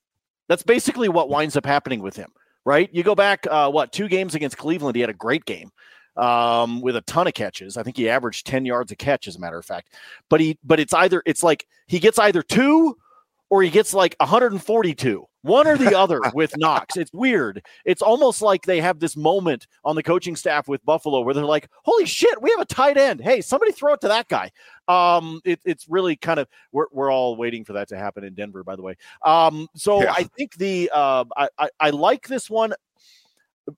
That's 0.50 0.63
basically 0.63 1.10
what 1.10 1.29
winds 1.29 1.55
up 1.55 1.65
happening 1.65 2.01
with 2.01 2.15
him, 2.15 2.31
right? 2.65 2.89
You 2.91 3.03
go 3.03 3.15
back, 3.15 3.48
uh, 3.50 3.72
what, 3.72 3.93
two 3.93 4.10
games 4.10 4.36
against 4.36 4.57
Cleveland, 4.57 4.95
he 4.95 5.01
had 5.01 5.10
a 5.10 5.13
great 5.13 5.45
game 5.45 5.72
um, 6.17 6.81
with 6.81 6.98
a 6.98 7.01
ton 7.01 7.27
of 7.27 7.33
catches. 7.33 7.77
I 7.77 7.83
think 7.83 7.95
he 7.95 8.10
averaged 8.10 8.45
10 8.45 8.65
yards 8.65 8.91
a 8.91 8.95
catch, 8.95 9.27
as 9.27 9.38
a 9.38 9.39
matter 9.39 9.57
of 9.57 9.65
fact. 9.65 9.93
But 10.29 10.41
he, 10.41 10.60
but 10.63 10.79
it's 10.79 10.93
either, 10.93 11.24
it's 11.25 11.43
like 11.43 11.65
he 11.88 12.00
gets 12.00 12.19
either 12.19 12.43
two 12.43 12.98
or 13.50 13.63
he 13.63 13.69
gets 13.69 13.93
like 13.93 14.15
142 14.19 15.25
one 15.43 15.67
or 15.67 15.77
the 15.77 15.97
other 15.97 16.19
with 16.33 16.57
Knox. 16.57 16.97
It's 16.97 17.13
weird. 17.13 17.63
It's 17.85 18.01
almost 18.01 18.41
like 18.41 18.63
they 18.63 18.81
have 18.81 19.00
this 19.00 19.15
moment 19.15 19.67
on 19.85 19.95
the 19.95 20.03
coaching 20.03 20.35
staff 20.35 20.67
with 20.67 20.83
Buffalo 20.83 21.21
where 21.21 21.33
they're 21.33 21.45
like, 21.45 21.69
"Holy 21.83 22.05
shit, 22.05 22.41
we 22.41 22.50
have 22.50 22.59
a 22.59 22.65
tight 22.65 22.97
end! 22.97 23.21
Hey, 23.21 23.41
somebody 23.41 23.71
throw 23.71 23.93
it 23.93 24.01
to 24.01 24.07
that 24.07 24.27
guy." 24.27 24.51
Um, 24.88 25.39
it, 25.45 25.59
it's 25.63 25.88
really 25.88 26.15
kind 26.15 26.39
of 26.39 26.47
we're 26.71 26.88
we're 26.91 27.12
all 27.12 27.35
waiting 27.35 27.63
for 27.63 27.73
that 27.73 27.88
to 27.89 27.97
happen 27.97 28.23
in 28.23 28.33
Denver, 28.33 28.63
by 28.63 28.75
the 28.75 28.81
way. 28.81 28.95
Um, 29.23 29.67
so 29.75 30.01
yeah. 30.01 30.13
I 30.13 30.23
think 30.23 30.55
the 30.55 30.89
uh, 30.93 31.25
I, 31.38 31.50
I 31.59 31.69
I 31.79 31.89
like 31.91 32.27
this 32.27 32.50
one 32.50 32.73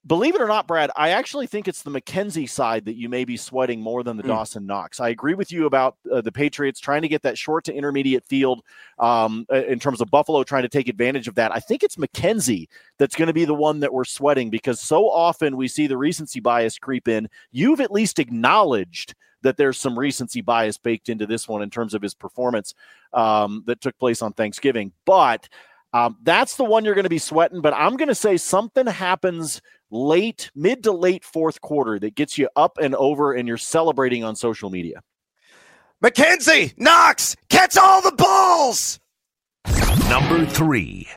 believe 0.07 0.35
it 0.35 0.41
or 0.41 0.47
not, 0.47 0.67
Brad, 0.67 0.89
I 0.95 1.09
actually 1.09 1.47
think 1.47 1.67
it's 1.67 1.83
the 1.83 1.91
McKenzie 1.91 2.49
side 2.49 2.85
that 2.85 2.95
you 2.95 3.07
may 3.07 3.23
be 3.23 3.37
sweating 3.37 3.79
more 3.79 4.03
than 4.03 4.17
the 4.17 4.23
mm. 4.23 4.27
Dawson 4.27 4.65
Knox. 4.65 4.99
I 4.99 5.09
agree 5.09 5.35
with 5.35 5.51
you 5.51 5.65
about 5.65 5.97
uh, 6.11 6.21
the 6.21 6.31
Patriots 6.31 6.79
trying 6.79 7.03
to 7.03 7.07
get 7.07 7.21
that 7.21 7.37
short 7.37 7.63
to 7.65 7.73
intermediate 7.73 8.25
field 8.25 8.63
um, 8.99 9.45
in 9.51 9.79
terms 9.79 10.01
of 10.01 10.09
Buffalo 10.09 10.43
trying 10.43 10.63
to 10.63 10.69
take 10.69 10.87
advantage 10.87 11.27
of 11.27 11.35
that. 11.35 11.53
I 11.53 11.59
think 11.59 11.83
it's 11.83 11.97
McKenzie 11.97 12.67
that's 12.97 13.15
going 13.15 13.27
to 13.27 13.33
be 13.33 13.45
the 13.45 13.53
one 13.53 13.79
that 13.81 13.93
we're 13.93 14.05
sweating 14.05 14.49
because 14.49 14.79
so 14.79 15.09
often 15.09 15.55
we 15.57 15.67
see 15.67 15.87
the 15.87 15.97
recency 15.97 16.39
bias 16.39 16.79
creep 16.79 17.07
in. 17.07 17.29
You've 17.51 17.81
at 17.81 17.91
least 17.91 18.19
acknowledged 18.19 19.13
that 19.43 19.57
there's 19.57 19.77
some 19.77 19.97
recency 19.97 20.41
bias 20.41 20.79
baked 20.79 21.09
into 21.09 21.27
this 21.27 21.47
one 21.47 21.61
in 21.61 21.69
terms 21.69 21.93
of 21.93 22.01
his 22.01 22.15
performance 22.15 22.73
um, 23.13 23.63
that 23.67 23.79
took 23.79 23.97
place 23.99 24.23
on 24.23 24.33
Thanksgiving. 24.33 24.91
But 25.05 25.47
um, 25.95 26.17
that's 26.23 26.57
the 26.57 26.65
one 26.65 26.83
you're 26.83 26.93
going 26.93 27.03
to 27.03 27.09
be 27.09 27.17
sweating. 27.17 27.61
But 27.61 27.73
I'm 27.73 27.95
going 27.95 28.09
to 28.09 28.15
say 28.15 28.35
something 28.35 28.85
happens 28.85 29.61
late, 29.89 30.51
mid 30.53 30.83
to 30.83 30.91
late 30.91 31.23
fourth 31.23 31.61
quarter 31.61 31.97
that 31.99 32.15
gets 32.15 32.37
you 32.37 32.49
up 32.57 32.77
and 32.81 32.93
over 32.95 33.31
and 33.31 33.47
you're 33.47 33.55
celebrating 33.55 34.21
on 34.21 34.35
social 34.35 34.69
media. 34.69 34.99
McKenzie, 36.03 36.77
Knox, 36.77 37.37
catch 37.47 37.77
all 37.77 38.01
the 38.01 38.11
balls. 38.11 38.99
Number 40.09 40.45
three. 40.45 41.07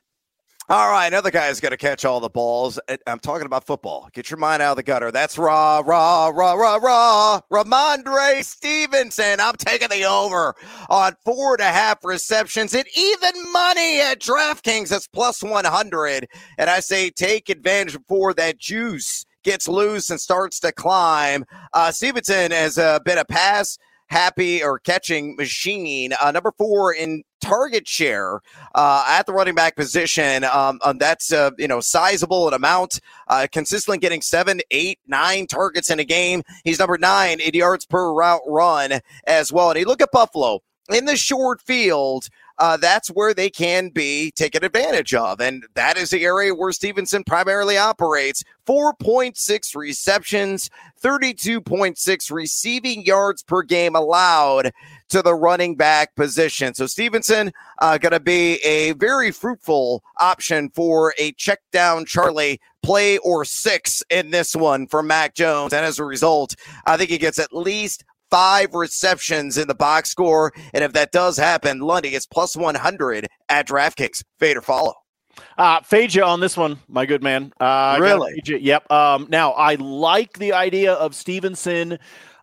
All 0.70 0.90
right, 0.90 1.06
another 1.06 1.30
guy 1.30 1.48
is 1.48 1.60
going 1.60 1.70
to 1.70 1.78
catch 1.78 2.04
all 2.04 2.20
the 2.20 2.28
balls. 2.28 2.78
I'm 3.06 3.20
talking 3.20 3.46
about 3.46 3.64
football. 3.64 4.10
Get 4.12 4.28
your 4.30 4.36
mind 4.36 4.60
out 4.60 4.72
of 4.72 4.76
the 4.76 4.82
gutter. 4.82 5.10
That's 5.10 5.38
raw, 5.38 5.82
raw, 5.82 6.28
raw, 6.28 6.52
raw, 6.52 6.76
raw. 6.76 7.40
Rhamondre 7.50 8.44
Stevenson. 8.44 9.40
I'm 9.40 9.54
taking 9.56 9.88
the 9.88 10.04
over 10.04 10.54
on 10.90 11.14
four 11.24 11.54
and 11.54 11.62
a 11.62 11.72
half 11.72 12.04
receptions 12.04 12.74
and 12.74 12.84
even 12.94 13.50
money 13.50 14.02
at 14.02 14.20
DraftKings. 14.20 14.90
That's 14.90 15.08
plus 15.08 15.42
100. 15.42 16.28
And 16.58 16.68
I 16.68 16.80
say 16.80 17.08
take 17.08 17.48
advantage 17.48 17.94
before 17.94 18.34
that 18.34 18.58
juice 18.58 19.24
gets 19.44 19.68
loose 19.68 20.10
and 20.10 20.20
starts 20.20 20.60
to 20.60 20.72
climb. 20.72 21.46
Uh, 21.72 21.90
Stevenson 21.92 22.50
has 22.50 22.76
uh, 22.76 22.98
been 23.06 23.16
a 23.16 23.24
pass 23.24 23.78
happy 24.08 24.62
or 24.62 24.78
catching 24.78 25.36
machine. 25.36 26.12
Uh, 26.20 26.30
number 26.30 26.52
four 26.58 26.92
in 26.92 27.22
target 27.40 27.86
share 27.86 28.40
uh, 28.74 29.04
at 29.08 29.26
the 29.26 29.32
running 29.32 29.54
back 29.54 29.76
position. 29.76 30.44
Um, 30.44 30.80
um, 30.84 30.98
that's 30.98 31.32
uh, 31.32 31.50
you 31.58 31.68
know 31.68 31.80
sizable 31.80 32.48
an 32.48 32.54
amount. 32.54 33.00
Uh, 33.28 33.46
consistently 33.50 33.98
getting 33.98 34.22
seven, 34.22 34.60
eight, 34.70 34.98
nine 35.06 35.46
targets 35.46 35.90
in 35.90 36.00
a 36.00 36.04
game. 36.04 36.42
He's 36.64 36.78
number 36.78 36.98
nine 36.98 37.40
in 37.40 37.54
yards 37.54 37.86
per 37.86 38.12
route 38.12 38.42
run 38.46 39.00
as 39.26 39.52
well. 39.52 39.70
And 39.70 39.78
you 39.78 39.86
look 39.86 40.02
at 40.02 40.10
Buffalo 40.12 40.60
in 40.90 41.04
the 41.04 41.16
short 41.16 41.60
field 41.62 42.28
uh, 42.58 42.76
that's 42.76 43.08
where 43.08 43.32
they 43.32 43.50
can 43.50 43.88
be 43.88 44.32
taken 44.32 44.64
advantage 44.64 45.14
of. 45.14 45.40
And 45.40 45.64
that 45.74 45.96
is 45.96 46.10
the 46.10 46.24
area 46.24 46.54
where 46.54 46.72
Stevenson 46.72 47.24
primarily 47.24 47.76
operates. 47.76 48.42
4.6 48.66 49.74
receptions, 49.74 50.68
32.6 51.02 52.30
receiving 52.30 53.04
yards 53.04 53.42
per 53.42 53.62
game 53.62 53.94
allowed 53.94 54.72
to 55.08 55.22
the 55.22 55.34
running 55.34 55.74
back 55.74 56.14
position. 56.16 56.74
So 56.74 56.86
Stevenson 56.86 57.52
uh, 57.80 57.96
going 57.96 58.12
to 58.12 58.20
be 58.20 58.56
a 58.56 58.92
very 58.92 59.30
fruitful 59.30 60.02
option 60.18 60.68
for 60.70 61.14
a 61.18 61.32
check 61.32 61.60
down 61.72 62.04
Charlie 62.04 62.60
play 62.82 63.18
or 63.18 63.44
six 63.44 64.02
in 64.10 64.30
this 64.30 64.54
one 64.54 64.86
for 64.86 65.02
Mac 65.02 65.34
Jones. 65.34 65.72
And 65.72 65.84
as 65.84 65.98
a 65.98 66.04
result, 66.04 66.54
I 66.86 66.96
think 66.96 67.10
he 67.10 67.18
gets 67.18 67.38
at 67.38 67.52
least 67.54 68.04
five 68.30 68.74
receptions 68.74 69.58
in 69.58 69.68
the 69.68 69.74
box 69.74 70.10
score. 70.10 70.52
And 70.74 70.84
if 70.84 70.92
that 70.92 71.12
does 71.12 71.36
happen, 71.36 71.80
Lundy 71.80 72.14
is 72.14 72.26
plus 72.26 72.56
100 72.56 73.26
at 73.48 73.68
DraftKings. 73.68 74.22
Fade 74.38 74.56
or 74.56 74.62
follow. 74.62 74.94
Uh, 75.56 75.80
fade 75.82 76.14
you 76.14 76.24
on 76.24 76.40
this 76.40 76.56
one, 76.56 76.78
my 76.88 77.06
good 77.06 77.22
man. 77.22 77.52
Uh, 77.60 77.98
really? 78.00 78.40
Yep. 78.44 78.90
Um, 78.90 79.26
now, 79.28 79.52
I 79.52 79.76
like 79.76 80.38
the 80.38 80.52
idea 80.52 80.94
of 80.94 81.14
Stevenson 81.14 81.98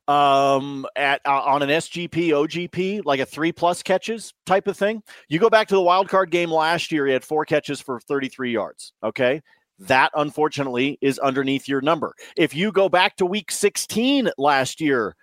um 0.07 0.85
at 0.95 1.19
uh, 1.25 1.41
on 1.41 1.63
an 1.63 1.69
SGP 1.69 2.27
OGP 2.27 3.01
like 3.05 3.19
a 3.19 3.25
3 3.25 3.51
plus 3.51 3.81
catches 3.81 4.35
type 4.45 4.67
of 4.67 4.77
thing. 4.77 5.01
You 5.29 5.39
go 5.39 5.49
back 5.49 5.67
to 5.69 5.75
the 5.75 5.81
wild 5.81 6.09
card 6.09 6.29
game 6.29 6.51
last 6.51 6.91
year 6.91 7.07
he 7.07 7.13
had 7.13 7.23
four 7.23 7.43
catches 7.43 7.81
for 7.81 7.99
33 7.99 8.51
yards, 8.51 8.93
okay? 9.03 9.41
That 9.79 10.11
unfortunately 10.15 10.99
is 11.01 11.17
underneath 11.19 11.67
your 11.67 11.81
number. 11.81 12.13
If 12.37 12.53
you 12.53 12.71
go 12.71 12.87
back 12.87 13.17
to 13.17 13.25
week 13.25 13.51
16 13.51 14.29
last 14.37 14.79
year, 14.79 15.15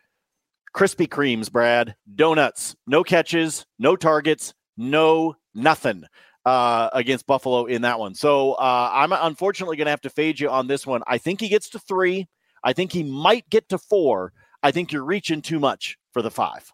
Krispy 0.75 1.07
Kremes, 1.07 1.53
Brad, 1.53 1.95
donuts, 2.15 2.75
no 2.87 3.05
catches, 3.05 3.67
no 3.79 3.95
targets, 3.97 4.55
no 4.77 5.37
nothing 5.55 6.05
uh, 6.45 6.89
against 6.93 7.27
Buffalo 7.27 7.67
in 7.67 7.83
that 7.83 7.99
one. 7.99 8.15
So 8.15 8.53
uh, 8.53 8.91
I'm 8.93 9.13
unfortunately 9.13 9.77
going 9.77 9.87
to 9.87 9.91
have 9.91 10.01
to 10.03 10.11
fade 10.11 10.41
you 10.41 10.49
on 10.49 10.67
this 10.67 10.87
one. 10.87 11.03
I 11.07 11.19
think 11.19 11.41
he 11.41 11.49
gets 11.49 11.69
to 11.71 11.79
three. 11.79 12.29
I 12.65 12.73
think 12.73 12.93
he 12.93 13.03
might 13.03 13.49
get 13.51 13.69
to 13.69 13.79
four. 13.79 14.33
I 14.63 14.71
think 14.71 14.93
you're 14.93 15.05
reaching 15.05 15.43
too 15.43 15.59
much 15.59 15.99
for 16.13 16.23
the 16.23 16.31
five. 16.31 16.73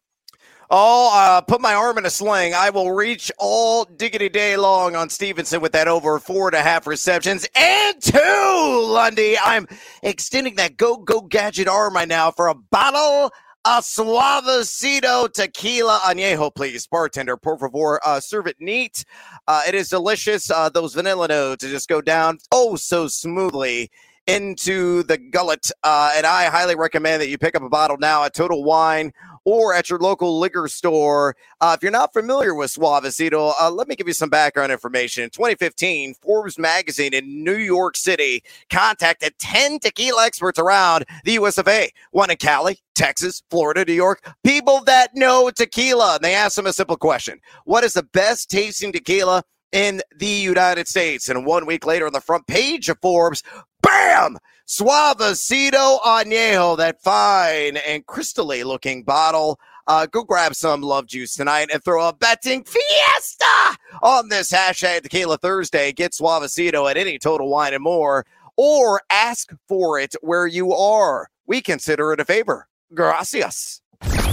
Oh, 0.71 1.11
uh, 1.15 1.41
put 1.41 1.63
my 1.63 1.73
arm 1.73 1.97
in 1.97 2.05
a 2.05 2.11
sling. 2.11 2.53
I 2.53 2.69
will 2.69 2.93
reach 2.93 3.33
all 3.39 3.87
diggity 3.87 4.29
day 4.29 4.59
long 4.59 4.95
on 4.95 5.09
Stevenson 5.09 5.63
with 5.63 5.73
that 5.73 5.89
over 5.89 6.19
four 6.19 6.49
and 6.49 6.55
a 6.55 6.61
half 6.61 6.87
receptions 6.87 7.49
and 7.55 8.03
two, 8.03 8.83
Lundy. 8.87 9.37
I'm 9.43 9.67
extending 10.03 10.57
that 10.57 10.77
go 10.77 10.99
go 10.99 11.23
gadget 11.23 11.69
arm 11.69 11.95
right 11.95 12.07
now 12.07 12.31
for 12.31 12.49
a 12.49 12.55
bottle 12.55 13.33
a 13.69 13.83
suavecito 13.83 15.31
tequila 15.31 16.01
añejo, 16.07 16.55
please. 16.55 16.87
Bartender, 16.87 17.37
por 17.37 17.59
favor, 17.59 18.01
uh, 18.03 18.19
serve 18.19 18.47
it 18.47 18.57
neat. 18.59 19.05
Uh, 19.47 19.61
it 19.69 19.75
is 19.75 19.91
delicious. 19.91 20.51
Uh, 20.51 20.71
those 20.71 20.95
vanilla 20.95 21.29
notes 21.29 21.67
just 21.67 21.87
go 21.87 22.01
down 22.01 22.39
oh 22.51 22.77
so 22.77 23.07
smoothly 23.07 23.91
into 24.27 25.03
the 25.03 25.19
gullet. 25.19 25.71
Uh, 25.85 26.13
and 26.17 26.25
I 26.25 26.47
highly 26.47 26.77
recommend 26.77 27.21
that 27.21 27.29
you 27.29 27.37
pick 27.37 27.55
up 27.55 27.63
a 27.63 27.69
bottle 27.69 27.99
now 27.99 28.25
at 28.25 28.33
Total 28.33 28.65
Wine 28.65 29.13
or 29.49 29.73
at 29.73 29.89
your 29.89 29.99
local 29.99 30.39
liquor 30.39 30.69
store. 30.69 31.35
Uh, 31.59 31.75
if 31.75 31.83
you're 31.83 31.91
not 31.91 32.13
familiar 32.13 32.55
with 32.55 32.71
Suavecito, 32.71 33.55
uh, 33.59 33.71
let 33.71 33.89
me 33.89 33.97
give 33.97 34.07
you 34.07 34.13
some 34.13 34.29
background 34.29 34.71
information. 34.71 35.25
In 35.25 35.31
2015, 35.31 36.13
Forbes 36.21 36.59
magazine 36.59 37.15
in 37.15 37.43
New 37.43 37.57
York 37.57 37.97
City 37.97 38.43
contacted 38.69 39.39
10 39.39 39.79
tequila 39.79 40.27
experts 40.27 40.59
around 40.59 41.07
the 41.25 41.33
US 41.33 41.57
of 41.57 41.67
A. 41.67 41.91
One 42.11 42.31
in 42.31 42.37
Cali, 42.37 42.81
Texas, 42.95 43.43
Florida, 43.49 43.87
New 43.87 43.95
York, 43.95 44.21
people 44.45 44.85
that 44.85 45.15
know 45.15 45.51
tequila. 45.51 46.17
And 46.17 46.25
they 46.25 46.35
asked 46.35 46.57
them 46.57 46.67
a 46.67 46.73
simple 46.75 46.99
question 46.99 47.41
What 47.65 47.85
is 47.85 47.95
the 47.95 48.03
best 48.03 48.51
tasting 48.51 48.93
tequila? 48.93 49.45
in 49.73 50.01
the 50.17 50.27
United 50.27 50.89
States. 50.89 51.29
And 51.29 51.45
one 51.45 51.67
week 51.67 51.85
later, 51.85 52.07
on 52.07 52.13
the 52.15 52.23
front 52.23 52.47
page 52.47 52.89
of 52.89 52.99
Forbes, 53.03 53.43
bam! 53.89 54.39
Suavecito 54.67 56.01
Añejo, 56.03 56.77
that 56.77 57.01
fine 57.03 57.79
and 57.79 58.07
crystally 58.07 58.65
looking 58.65 59.03
bottle. 59.03 59.59
Uh, 59.87 60.05
go 60.05 60.23
grab 60.23 60.55
some 60.55 60.83
love 60.83 61.07
juice 61.07 61.35
tonight 61.35 61.71
and 61.73 61.83
throw 61.83 62.07
a 62.07 62.13
betting 62.13 62.63
fiesta 62.63 63.79
on 64.03 64.29
this 64.29 64.53
hashtag 64.53 65.03
Tequila 65.03 65.39
Thursday. 65.39 65.93
Get 65.93 66.13
Suavecito 66.13 66.91
at 66.91 66.99
any 66.99 67.19
Total 67.19 67.49
Wine 67.49 67.73
and 67.73 67.83
more, 67.83 68.27
or 68.59 69.01
ask 69.11 69.55
for 69.67 69.99
it 69.99 70.15
where 70.21 70.47
you 70.47 70.75
are. 70.75 71.29
We 71.47 71.63
consider 71.63 72.13
it 72.13 72.21
a 72.21 72.27
favor. 72.27 72.69
Gracias. 72.93 73.81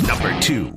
Number 0.06 0.38
two. 0.42 0.74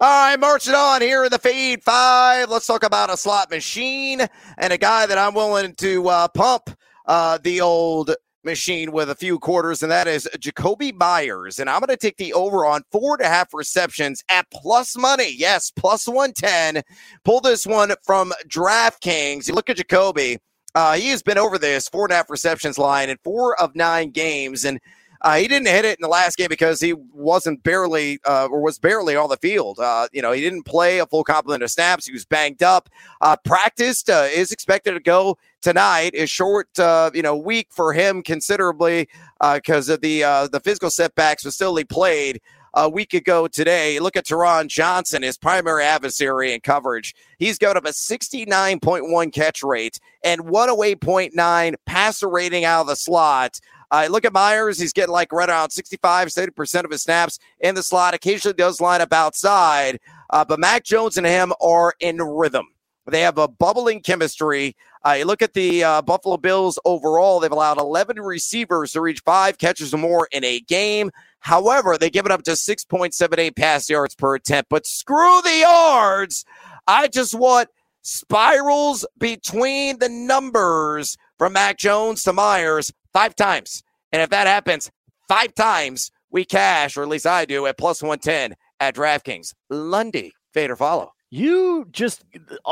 All 0.00 0.30
right, 0.30 0.38
marching 0.38 0.74
on 0.74 1.00
here 1.00 1.24
in 1.24 1.30
the 1.30 1.38
feed 1.38 1.82
Five. 1.82 2.50
Let's 2.50 2.66
talk 2.66 2.82
about 2.82 3.08
a 3.08 3.16
slot 3.16 3.50
machine 3.50 4.20
and 4.58 4.72
a 4.72 4.76
guy 4.76 5.06
that 5.06 5.16
I'm 5.16 5.32
willing 5.32 5.74
to 5.76 6.08
uh, 6.08 6.28
pump 6.28 6.68
uh, 7.12 7.36
the 7.42 7.60
old 7.60 8.14
machine 8.42 8.90
with 8.90 9.10
a 9.10 9.14
few 9.14 9.38
quarters, 9.38 9.82
and 9.82 9.92
that 9.92 10.08
is 10.08 10.26
Jakobi 10.38 10.94
Meyers. 10.94 11.58
And 11.58 11.68
I'm 11.68 11.80
going 11.80 11.88
to 11.88 11.96
take 11.98 12.16
the 12.16 12.32
over 12.32 12.64
on 12.64 12.84
four 12.90 13.16
and 13.16 13.26
a 13.26 13.28
half 13.28 13.52
receptions 13.52 14.24
at 14.30 14.50
plus 14.50 14.96
money. 14.96 15.30
Yes, 15.36 15.70
plus 15.70 16.08
110. 16.08 16.82
Pull 17.22 17.42
this 17.42 17.66
one 17.66 17.92
from 18.02 18.32
DraftKings. 18.48 19.46
You 19.46 19.52
look 19.52 19.68
at 19.68 19.76
Jakobi. 19.76 20.38
Uh, 20.74 20.94
he 20.94 21.08
has 21.08 21.22
been 21.22 21.36
over 21.36 21.58
this 21.58 21.86
four 21.86 22.06
and 22.06 22.12
a 22.12 22.16
half 22.16 22.30
receptions 22.30 22.78
line 22.78 23.10
in 23.10 23.18
four 23.22 23.60
of 23.60 23.76
nine 23.76 24.08
games. 24.08 24.64
And 24.64 24.80
uh, 25.22 25.36
he 25.36 25.46
didn't 25.46 25.68
hit 25.68 25.84
it 25.84 25.96
in 25.98 26.02
the 26.02 26.08
last 26.08 26.36
game 26.36 26.48
because 26.48 26.80
he 26.80 26.92
wasn't 26.92 27.62
barely 27.62 28.18
uh, 28.26 28.48
or 28.50 28.60
was 28.60 28.78
barely 28.78 29.14
on 29.14 29.28
the 29.28 29.36
field. 29.36 29.78
Uh, 29.78 30.08
you 30.12 30.20
know, 30.20 30.32
he 30.32 30.40
didn't 30.40 30.64
play 30.64 30.98
a 30.98 31.06
full 31.06 31.22
complement 31.22 31.62
of 31.62 31.70
snaps. 31.70 32.06
He 32.06 32.12
was 32.12 32.24
banged 32.24 32.62
up. 32.62 32.88
Uh, 33.20 33.36
practiced 33.44 34.10
uh, 34.10 34.26
is 34.32 34.50
expected 34.50 34.92
to 34.92 35.00
go 35.00 35.38
tonight. 35.60 36.14
Is 36.14 36.28
short, 36.28 36.76
uh, 36.78 37.12
you 37.14 37.22
know, 37.22 37.36
week 37.36 37.68
for 37.70 37.92
him 37.92 38.22
considerably 38.22 39.08
because 39.54 39.88
of 39.88 40.00
the 40.00 40.22
the 40.50 40.60
physical 40.62 40.90
setbacks. 40.90 41.44
But 41.44 41.52
still, 41.52 41.76
he 41.76 41.84
played. 41.84 42.40
a 42.74 42.88
week 42.88 43.12
ago 43.12 43.46
today. 43.46 43.98
Look 44.00 44.16
at 44.16 44.24
Taron 44.24 44.66
Johnson, 44.66 45.22
his 45.22 45.36
primary 45.36 45.84
adversary 45.84 46.54
in 46.54 46.60
coverage. 46.60 47.14
He's 47.38 47.58
got 47.58 47.76
up 47.76 47.84
a 47.84 47.90
69.1 47.90 49.32
catch 49.32 49.62
rate 49.62 50.00
and 50.24 50.40
108.9 50.46 51.74
passer 51.84 52.30
rating 52.30 52.64
out 52.64 52.80
of 52.80 52.86
the 52.86 52.96
slot. 52.96 53.60
Uh, 53.92 54.08
look 54.10 54.24
at 54.24 54.32
Meyers. 54.32 54.80
He's 54.80 54.94
getting 54.94 55.12
like 55.12 55.32
right 55.32 55.50
around 55.50 55.70
65, 55.70 56.28
70% 56.28 56.84
of 56.84 56.90
his 56.90 57.02
snaps 57.02 57.38
in 57.60 57.74
the 57.74 57.82
slot. 57.82 58.14
Occasionally 58.14 58.54
does 58.54 58.80
line 58.80 59.02
up 59.02 59.12
outside. 59.12 60.00
Uh, 60.30 60.46
but 60.46 60.58
Mac 60.58 60.82
Jones 60.82 61.18
and 61.18 61.26
him 61.26 61.52
are 61.60 61.92
in 62.00 62.16
rhythm. 62.16 62.68
They 63.06 63.20
have 63.20 63.36
a 63.36 63.48
bubbling 63.48 64.00
chemistry. 64.00 64.76
Uh, 65.04 65.16
you 65.18 65.24
look 65.26 65.42
at 65.42 65.52
the 65.52 65.84
uh, 65.84 66.02
Buffalo 66.02 66.38
Bills 66.38 66.78
overall, 66.84 67.40
they've 67.40 67.52
allowed 67.52 67.78
11 67.78 68.18
receivers 68.20 68.92
to 68.92 69.00
reach 69.00 69.20
five 69.26 69.58
catches 69.58 69.92
or 69.92 69.98
more 69.98 70.26
in 70.32 70.42
a 70.42 70.60
game. 70.60 71.10
However, 71.40 71.98
they 71.98 72.08
give 72.08 72.24
it 72.24 72.32
up 72.32 72.44
to 72.44 72.52
6.78 72.52 73.56
pass 73.56 73.90
yards 73.90 74.14
per 74.14 74.36
attempt. 74.36 74.70
But 74.70 74.86
screw 74.86 75.42
the 75.42 75.58
yards. 75.58 76.46
I 76.86 77.08
just 77.08 77.34
want 77.34 77.68
spirals 78.02 79.04
between 79.18 79.98
the 79.98 80.08
numbers 80.08 81.18
from 81.36 81.52
Mac 81.52 81.76
Jones 81.76 82.22
to 82.22 82.32
Meyers 82.32 82.92
five 83.12 83.34
times. 83.36 83.82
And 84.12 84.22
if 84.22 84.30
that 84.30 84.46
happens 84.46 84.90
five 85.28 85.54
times, 85.54 86.10
we 86.30 86.44
cash, 86.44 86.96
or 86.96 87.02
at 87.02 87.08
least 87.08 87.26
I 87.26 87.44
do, 87.44 87.66
at 87.66 87.78
plus 87.78 88.02
110 88.02 88.54
at 88.80 88.94
DraftKings. 88.94 89.54
Lundy, 89.70 90.32
fade 90.52 90.70
or 90.70 90.76
follow. 90.76 91.12
You 91.30 91.86
just, 91.90 92.24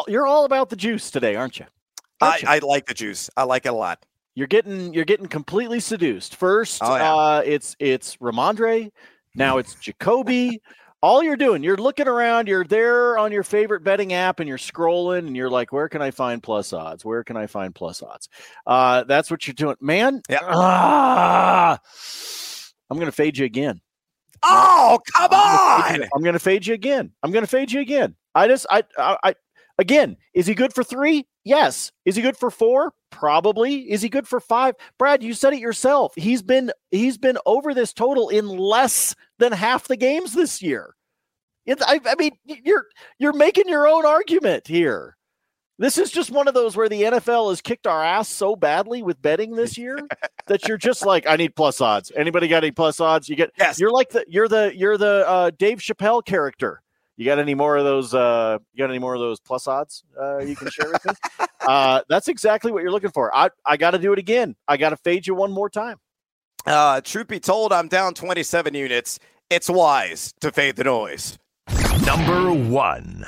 you're 0.06 0.26
all 0.26 0.44
about 0.44 0.70
the 0.70 0.76
juice 0.76 1.10
today, 1.10 1.36
aren't 1.36 1.58
you? 1.58 1.66
I, 2.20 2.42
I, 2.46 2.58
like 2.58 2.86
the 2.86 2.94
juice. 2.94 3.30
I 3.36 3.44
like 3.44 3.64
it 3.64 3.70
a 3.70 3.72
lot. 3.72 4.04
You're 4.34 4.46
getting 4.46 4.94
you're 4.94 5.04
getting 5.04 5.26
completely 5.26 5.80
seduced. 5.80 6.36
First, 6.36 6.80
oh, 6.82 6.94
yeah. 6.94 7.14
uh, 7.14 7.42
it's 7.44 7.74
it's 7.78 8.16
Rhamondre, 8.18 8.90
Now 9.34 9.58
it's 9.58 9.74
Jakobi. 9.74 10.60
All 11.02 11.22
you're 11.22 11.36
doing, 11.36 11.62
you're 11.62 11.78
looking 11.78 12.08
around. 12.08 12.46
You're 12.46 12.64
there 12.64 13.16
on 13.16 13.32
your 13.32 13.42
favorite 13.42 13.82
betting 13.82 14.12
app, 14.12 14.38
and 14.38 14.46
you're 14.46 14.58
scrolling, 14.58 15.26
and 15.26 15.34
you're 15.34 15.48
like, 15.48 15.72
"Where 15.72 15.88
can 15.88 16.02
I 16.02 16.10
find 16.10 16.42
plus 16.42 16.74
odds? 16.74 17.06
Where 17.06 17.24
can 17.24 17.38
I 17.38 17.46
find 17.46 17.74
plus 17.74 18.02
odds?" 18.02 18.28
Uh, 18.66 19.04
that's 19.04 19.30
what 19.30 19.46
you're 19.46 19.54
doing, 19.54 19.76
man. 19.80 20.20
Yeah. 20.28 20.40
Ah, 20.42 21.78
I'm 22.90 22.98
gonna 22.98 23.12
fade 23.12 23.38
you 23.38 23.46
again. 23.46 23.80
Oh, 24.42 25.00
come 25.14 25.32
on! 25.32 26.02
I'm 26.14 26.22
gonna 26.22 26.38
fade 26.38 26.66
you 26.66 26.74
again. 26.74 27.12
I'm 27.22 27.30
gonna 27.30 27.46
fade 27.46 27.72
you 27.72 27.80
again. 27.80 28.14
I 28.34 28.46
just, 28.48 28.66
I, 28.70 28.82
I, 28.98 29.16
I 29.24 29.34
again, 29.78 30.18
is 30.34 30.46
he 30.46 30.54
good 30.54 30.74
for 30.74 30.84
three? 30.84 31.26
Yes. 31.44 31.90
Is 32.04 32.16
he 32.16 32.22
good 32.22 32.36
for 32.36 32.50
four? 32.50 32.92
Probably. 33.10 33.90
Is 33.90 34.02
he 34.02 34.08
good 34.08 34.28
for 34.28 34.40
five? 34.40 34.74
Brad, 34.98 35.22
you 35.22 35.34
said 35.34 35.52
it 35.52 35.60
yourself. 35.60 36.12
He's 36.16 36.42
been 36.42 36.70
he's 36.90 37.18
been 37.18 37.38
over 37.46 37.72
this 37.74 37.92
total 37.92 38.28
in 38.28 38.46
less 38.46 39.14
than 39.38 39.52
half 39.52 39.88
the 39.88 39.96
games 39.96 40.34
this 40.34 40.60
year. 40.62 40.94
It's, 41.66 41.82
I, 41.82 42.00
I 42.06 42.14
mean, 42.16 42.32
you're 42.44 42.86
you're 43.18 43.32
making 43.32 43.68
your 43.68 43.88
own 43.88 44.04
argument 44.04 44.66
here. 44.66 45.16
This 45.78 45.96
is 45.96 46.10
just 46.10 46.30
one 46.30 46.46
of 46.46 46.52
those 46.52 46.76
where 46.76 46.90
the 46.90 47.02
NFL 47.02 47.48
has 47.48 47.62
kicked 47.62 47.86
our 47.86 48.04
ass 48.04 48.28
so 48.28 48.54
badly 48.54 49.02
with 49.02 49.22
betting 49.22 49.56
this 49.56 49.78
year 49.78 49.98
that 50.46 50.68
you're 50.68 50.76
just 50.76 51.06
like, 51.06 51.26
I 51.26 51.36
need 51.36 51.56
plus 51.56 51.80
odds. 51.80 52.12
Anybody 52.14 52.48
got 52.48 52.64
any 52.64 52.70
plus 52.70 53.00
odds? 53.00 53.30
You 53.30 53.36
get 53.36 53.50
yes. 53.58 53.80
You're 53.80 53.90
like 53.90 54.10
the 54.10 54.24
you're 54.28 54.48
the 54.48 54.72
you're 54.76 54.98
the 54.98 55.26
uh, 55.26 55.50
Dave 55.58 55.78
Chappelle 55.78 56.24
character 56.24 56.82
you 57.20 57.26
got 57.26 57.38
any 57.38 57.54
more 57.54 57.76
of 57.76 57.84
those? 57.84 58.14
Uh, 58.14 58.56
you 58.72 58.78
got 58.78 58.88
any 58.88 58.98
more 58.98 59.12
of 59.12 59.20
those 59.20 59.40
plus 59.40 59.68
odds 59.68 60.04
uh, 60.18 60.38
you 60.38 60.56
can 60.56 60.70
share 60.70 60.90
with 60.90 61.04
me? 61.04 61.12
uh, 61.60 62.00
that's 62.08 62.28
exactly 62.28 62.72
what 62.72 62.82
you're 62.82 62.90
looking 62.90 63.10
for. 63.10 63.34
I 63.36 63.50
I 63.66 63.76
got 63.76 63.90
to 63.90 63.98
do 63.98 64.14
it 64.14 64.18
again. 64.18 64.56
I 64.66 64.78
got 64.78 64.90
to 64.90 64.96
fade 64.96 65.26
you 65.26 65.34
one 65.34 65.52
more 65.52 65.68
time. 65.68 65.98
Uh, 66.64 67.02
truth 67.02 67.28
be 67.28 67.38
told, 67.38 67.74
I'm 67.74 67.88
down 67.88 68.14
27 68.14 68.72
units. 68.72 69.18
It's 69.50 69.68
wise 69.68 70.32
to 70.40 70.50
fade 70.50 70.76
the 70.76 70.84
noise. 70.84 71.36
Number 72.06 72.54
one. 72.54 73.26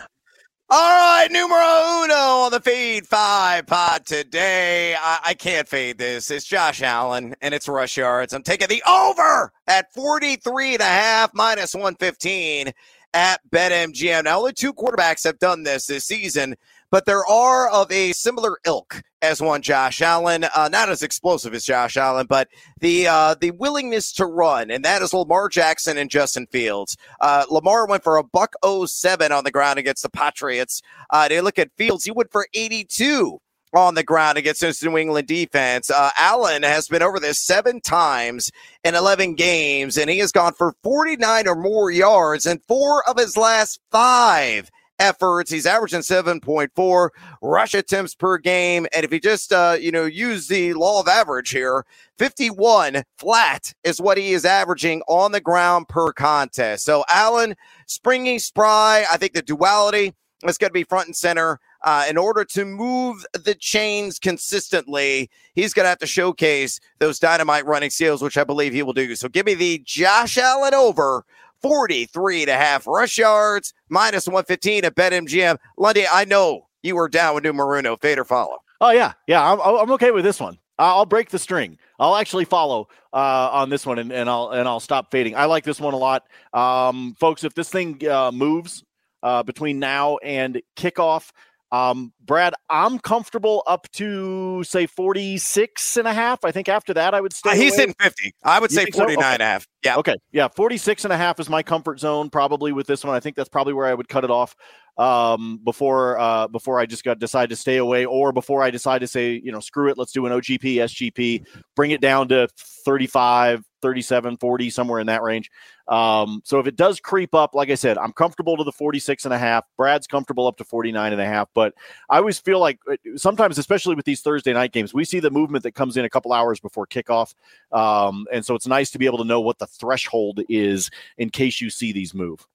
All 0.71 0.79
right, 0.79 1.29
numero 1.31 2.05
uno 2.05 2.45
on 2.45 2.51
the 2.51 2.61
feed 2.61 3.07
Five 3.07 3.67
pod 3.67 4.07
today. 4.07 4.95
I, 4.95 5.19
I, 5.23 5.35
can't 5.35 5.69
fade 5.69 5.99
this. 5.99 6.31
It's 6.31 6.47
Josh 6.47 6.81
Allen 6.81 7.35
and 7.43 7.53
it's 7.53 7.69
rush 7.69 7.99
yards. 7.99 8.33
I'm 8.33 8.43
taking 8.43 8.69
the 8.69 8.83
over 8.89 9.53
at 9.67 9.93
43 9.93 10.73
and 10.75 10.81
a 10.81 10.85
half 10.85 11.35
minus 11.35 11.75
115 11.75 12.73
at 13.15 13.41
BetMGM. 13.51 14.25
Now, 14.25 14.39
only 14.39 14.53
two 14.53 14.73
quarterbacks 14.73 15.25
have 15.25 15.39
done 15.39 15.63
this 15.63 15.87
this 15.87 16.05
season, 16.05 16.57
but 16.91 17.07
there 17.07 17.25
are 17.27 17.69
of 17.69 17.91
a 17.91 18.13
similar 18.13 18.59
ilk 18.65 19.03
as 19.21 19.41
one 19.41 19.63
Josh 19.63 20.01
Allen. 20.03 20.45
Uh, 20.45 20.69
not 20.71 20.89
as 20.89 21.03
explosive 21.03 21.55
as 21.55 21.65
Josh 21.65 21.97
Allen, 21.97 22.27
but 22.27 22.49
the 22.81 23.07
uh, 23.07 23.35
the 23.41 23.51
willingness 23.53 24.13
to 24.13 24.27
run, 24.27 24.71
and 24.71 24.85
that 24.85 25.03
is 25.03 25.13
Lamar 25.13 25.49
Jackson 25.49 25.97
and 25.99 26.11
Justin 26.11 26.47
Fields. 26.47 26.97
Uh, 27.21 27.45
Lamar 27.51 27.87
went 27.87 28.03
for 28.03 28.17
a 28.17 28.25
buck 28.25 28.55
07 28.65 29.33
on 29.33 29.45
the 29.45 29.51
ground 29.51 29.79
against 29.79 30.03
the 30.03 30.11
Patriots. 30.11 30.83
Uh, 31.11 31.29
they 31.29 31.41
look 31.41 31.59
at 31.59 31.71
Fields; 31.77 32.05
he 32.05 32.11
went 32.11 32.33
for 32.33 32.47
82 32.55 33.41
on 33.75 33.95
the 33.95 34.03
ground 34.03 34.39
against 34.39 34.61
this 34.61 34.83
New 34.83 34.97
England 34.97 35.29
defense. 35.29 35.91
Uh, 35.91 36.11
Allen 36.19 36.63
has 36.63 36.89
been 36.89 37.03
over 37.03 37.19
this 37.19 37.41
seven 37.41 37.81
times 37.81 38.51
in 38.85 38.95
11 38.95 39.35
games, 39.35 39.97
and 39.97 40.11
he 40.11 40.19
has 40.19 40.33
gone 40.33 40.55
for 40.55 40.75
49 40.83 41.49
or 41.49 41.55
more 41.55 41.91
yards 41.91 42.47
in 42.47 42.61
four 42.69 43.09
of 43.09 43.19
his 43.19 43.37
last 43.37 43.81
five 43.91 44.71
efforts. 44.99 45.51
He's 45.51 45.67
averaging 45.67 46.01
7.4 46.01 47.09
rush 47.43 47.75
attempts 47.75 48.15
per 48.15 48.39
game. 48.39 48.87
And 48.95 49.05
if 49.05 49.13
you 49.13 49.21
just, 49.21 49.53
uh, 49.53 49.77
you 49.79 49.91
know, 49.91 50.05
use 50.05 50.47
the 50.47 50.75
law 50.75 51.01
of 51.01 51.09
average 51.09 51.51
here, 51.51 51.85
51 52.19 53.03
flat 53.19 53.75
is 53.85 54.01
what 54.01 54.17
he 54.17 54.33
is 54.33 54.45
averaging 54.45 55.03
on 55.09 55.33
the 55.33 55.41
ground 55.41 55.89
per 55.89 56.13
contest. 56.13 56.85
So 56.85 57.05
Allen, 57.09 57.57
springy, 57.87 58.39
spry. 58.39 59.05
I 59.11 59.17
think 59.17 59.33
the 59.33 59.43
duality 59.43 60.15
is 60.45 60.59
going 60.59 60.71
to 60.71 60.75
be 60.75 60.85
front 60.85 61.07
and 61.07 61.17
center. 61.17 61.59
Uh, 61.85 62.07
in 62.09 62.17
order 62.17 62.45
to 62.45 62.65
move 62.65 63.25
the 63.33 63.55
chains 63.55 64.19
consistently, 64.19 65.31
he's 65.55 65.75
going 65.75 65.85
to 65.85 65.89
have 65.89 65.99
to 65.99 66.07
showcase 66.07 66.81
those 67.01 67.19
dynamite 67.19 67.67
running 67.67 67.91
skills, 67.91 68.23
which 68.23 68.37
I 68.37 68.45
believe 68.45 68.73
he 68.73 68.83
will 68.83 68.93
do. 68.93 69.15
So 69.17 69.29
give 69.29 69.47
me 69.47 69.55
the 69.55 69.83
Josh 69.85 70.39
Allen 70.39 70.75
over 70.75 71.25
43 71.61 72.43
and 72.43 72.51
a 72.51 72.57
half 72.57 72.87
rush 72.87 73.19
yards, 73.19 73.73
minus 73.89 74.27
115 74.27 74.85
at 74.85 74.95
BetMGM. 74.95 75.59
Lundy, 75.77 76.05
I 76.07 76.25
know 76.25 76.69
you 76.83 76.97
were 76.97 77.09
down 77.09 77.35
with 77.35 77.45
New 77.45 77.51
uno. 77.51 77.97
Fade 77.97 78.19
or 78.19 78.25
follow. 78.25 78.59
Oh, 78.81 78.91
yeah. 78.91 79.13
Yeah, 79.27 79.53
I'm, 79.53 79.61
I'm 79.61 79.91
okay 79.93 80.11
with 80.11 80.25
this 80.25 80.41
one. 80.41 80.59
I'll 80.79 81.07
break 81.07 81.31
the 81.31 81.39
string. 81.39 81.79
I'll 81.99 82.17
actually 82.17 82.45
follow 82.45 82.89
uh, 83.13 83.51
on 83.53 83.71
this 83.71 83.87
one, 83.87 83.99
and, 83.99 84.11
and, 84.11 84.29
I'll 84.29 84.51
and 84.51 84.67
I'll 84.67 84.81
stop 84.81 85.11
fading. 85.11 85.37
I 85.37 85.45
like 85.45 85.65
this 85.65 85.81
one 85.81 85.95
a 85.95 85.99
lot, 85.99 86.25
um, 86.53 87.15
folks. 87.21 87.45
If 87.45 87.55
this 87.55 87.69
thing 87.69 88.05
uh, 88.09 88.33
moves 88.33 88.83
uh, 89.23 89.43
between 89.45 89.79
now 89.79 90.17
and 90.19 90.61
kickoff, 90.77 91.31
um, 91.73 92.13
Brad, 92.21 92.55
I'm 92.69 92.99
comfortable 92.99 93.63
up 93.67 93.91
to 93.93 94.63
say 94.63 94.87
46 94.87 95.97
and 95.97 96.07
a 96.07 96.13
half. 96.13 96.45
I 96.45 96.53
think 96.53 96.69
after 96.69 96.93
that, 96.95 97.15
I 97.15 97.21
would 97.21 97.33
stay. 97.33 97.51
Uh, 97.51 97.55
he's 97.55 97.79
away. 97.79 97.95
50. 97.99 98.35
I 98.45 98.61
would 98.61 98.71
you 98.71 98.77
say 98.77 98.91
49 98.91 99.15
so? 99.15 99.21
okay. 99.21 99.35
and 99.35 99.43
a 99.43 99.47
half. 99.47 99.67
Yeah. 99.85 99.97
Okay. 99.97 100.15
Yeah. 100.31 100.49
46 100.49 101.05
and 101.05 101.13
a 101.13 101.17
half 101.17 101.41
is 101.41 101.49
my 101.49 101.63
comfort 101.63 101.99
zone 101.99 102.31
probably 102.31 102.73
with 102.73 102.87
this 102.87 103.05
one. 103.05 103.15
I 103.15 103.21
think 103.21 103.35
that's 103.35 103.49
probably 103.49 103.73
where 103.73 103.87
I 103.87 103.95
would 103.95 104.09
cut 104.09 104.23
it 104.23 104.31
off 104.31 104.55
um, 104.99 105.59
before 105.65 106.19
uh, 106.19 106.49
before 106.49 106.79
I 106.79 106.87
just 106.87 107.05
got 107.05 107.19
decide 107.19 107.51
to 107.51 107.57
stay 107.57 107.79
away, 107.79 108.05
or 108.05 108.33
before 108.33 108.63
I 108.63 108.71
decide 108.71 109.01
to 109.01 109.07
say, 109.07 109.41
you 109.43 109.53
know, 109.53 109.61
screw 109.61 109.89
it, 109.89 109.99
let's 109.99 110.13
do 110.13 110.27
an 110.27 110.33
OGP, 110.33 110.77
SGP, 110.77 111.47
bring 111.75 111.93
it 111.93 112.01
down 112.01 112.29
to 112.29 112.49
35, 112.85 113.65
37, 113.81 114.37
40, 114.37 114.71
somewhere 114.71 115.01
in 115.01 115.07
that 115.07 115.23
range. 115.23 115.51
Um, 115.89 116.43
so 116.45 116.61
if 116.61 116.67
it 116.67 116.77
does 116.77 117.01
creep 117.01 117.35
up, 117.35 117.55
like 117.55 117.71
I 117.71 117.75
said, 117.75 117.99
I'm 117.99 118.13
comfortable 118.13 118.57
to 118.57 118.65
the 118.65 118.73
46 118.73 119.25
and 119.25 119.35
a 119.35 119.39
half. 119.39 119.65
Brad's 119.77 120.07
comfortable 120.07 120.47
up 120.47 120.57
to 120.59 120.65
49 120.65 121.13
and 121.13 121.21
a 121.21 121.27
half. 121.27 121.49
But 121.55 121.75
I 122.09 122.19
always 122.19 122.39
feel 122.39 122.61
like 122.61 122.79
uh, 122.91 122.97
sometimes, 123.17 123.59
especially 123.59 123.97
with 123.97 124.05
these 124.05 124.21
Thursday 124.21 124.53
night 124.53 124.73
games, 124.73 124.95
we 124.95 125.05
see 125.05 125.21
the 125.21 125.31
movement 125.31 125.65
that 125.65 125.73
comes 125.73 125.97
in 125.97 126.05
a 126.05 126.11
couple 126.11 126.33
hours 126.33 126.61
before 126.61 126.87
kickoff. 126.87 127.35
Um, 127.73 128.27
and 128.33 128.45
so 128.45 128.55
it's 128.55 128.67
nice 128.67 128.91
to 128.93 128.99
be 128.99 129.07
able 129.07 129.19
to 129.19 129.25
know 129.25 129.41
what 129.41 129.59
the 129.59 129.67
threshold 129.73 130.41
is 130.49 130.91
in 131.19 131.31
case 131.31 131.61
you 131.61 131.71
see 131.71 131.93
these 131.93 132.15
move. 132.15 132.47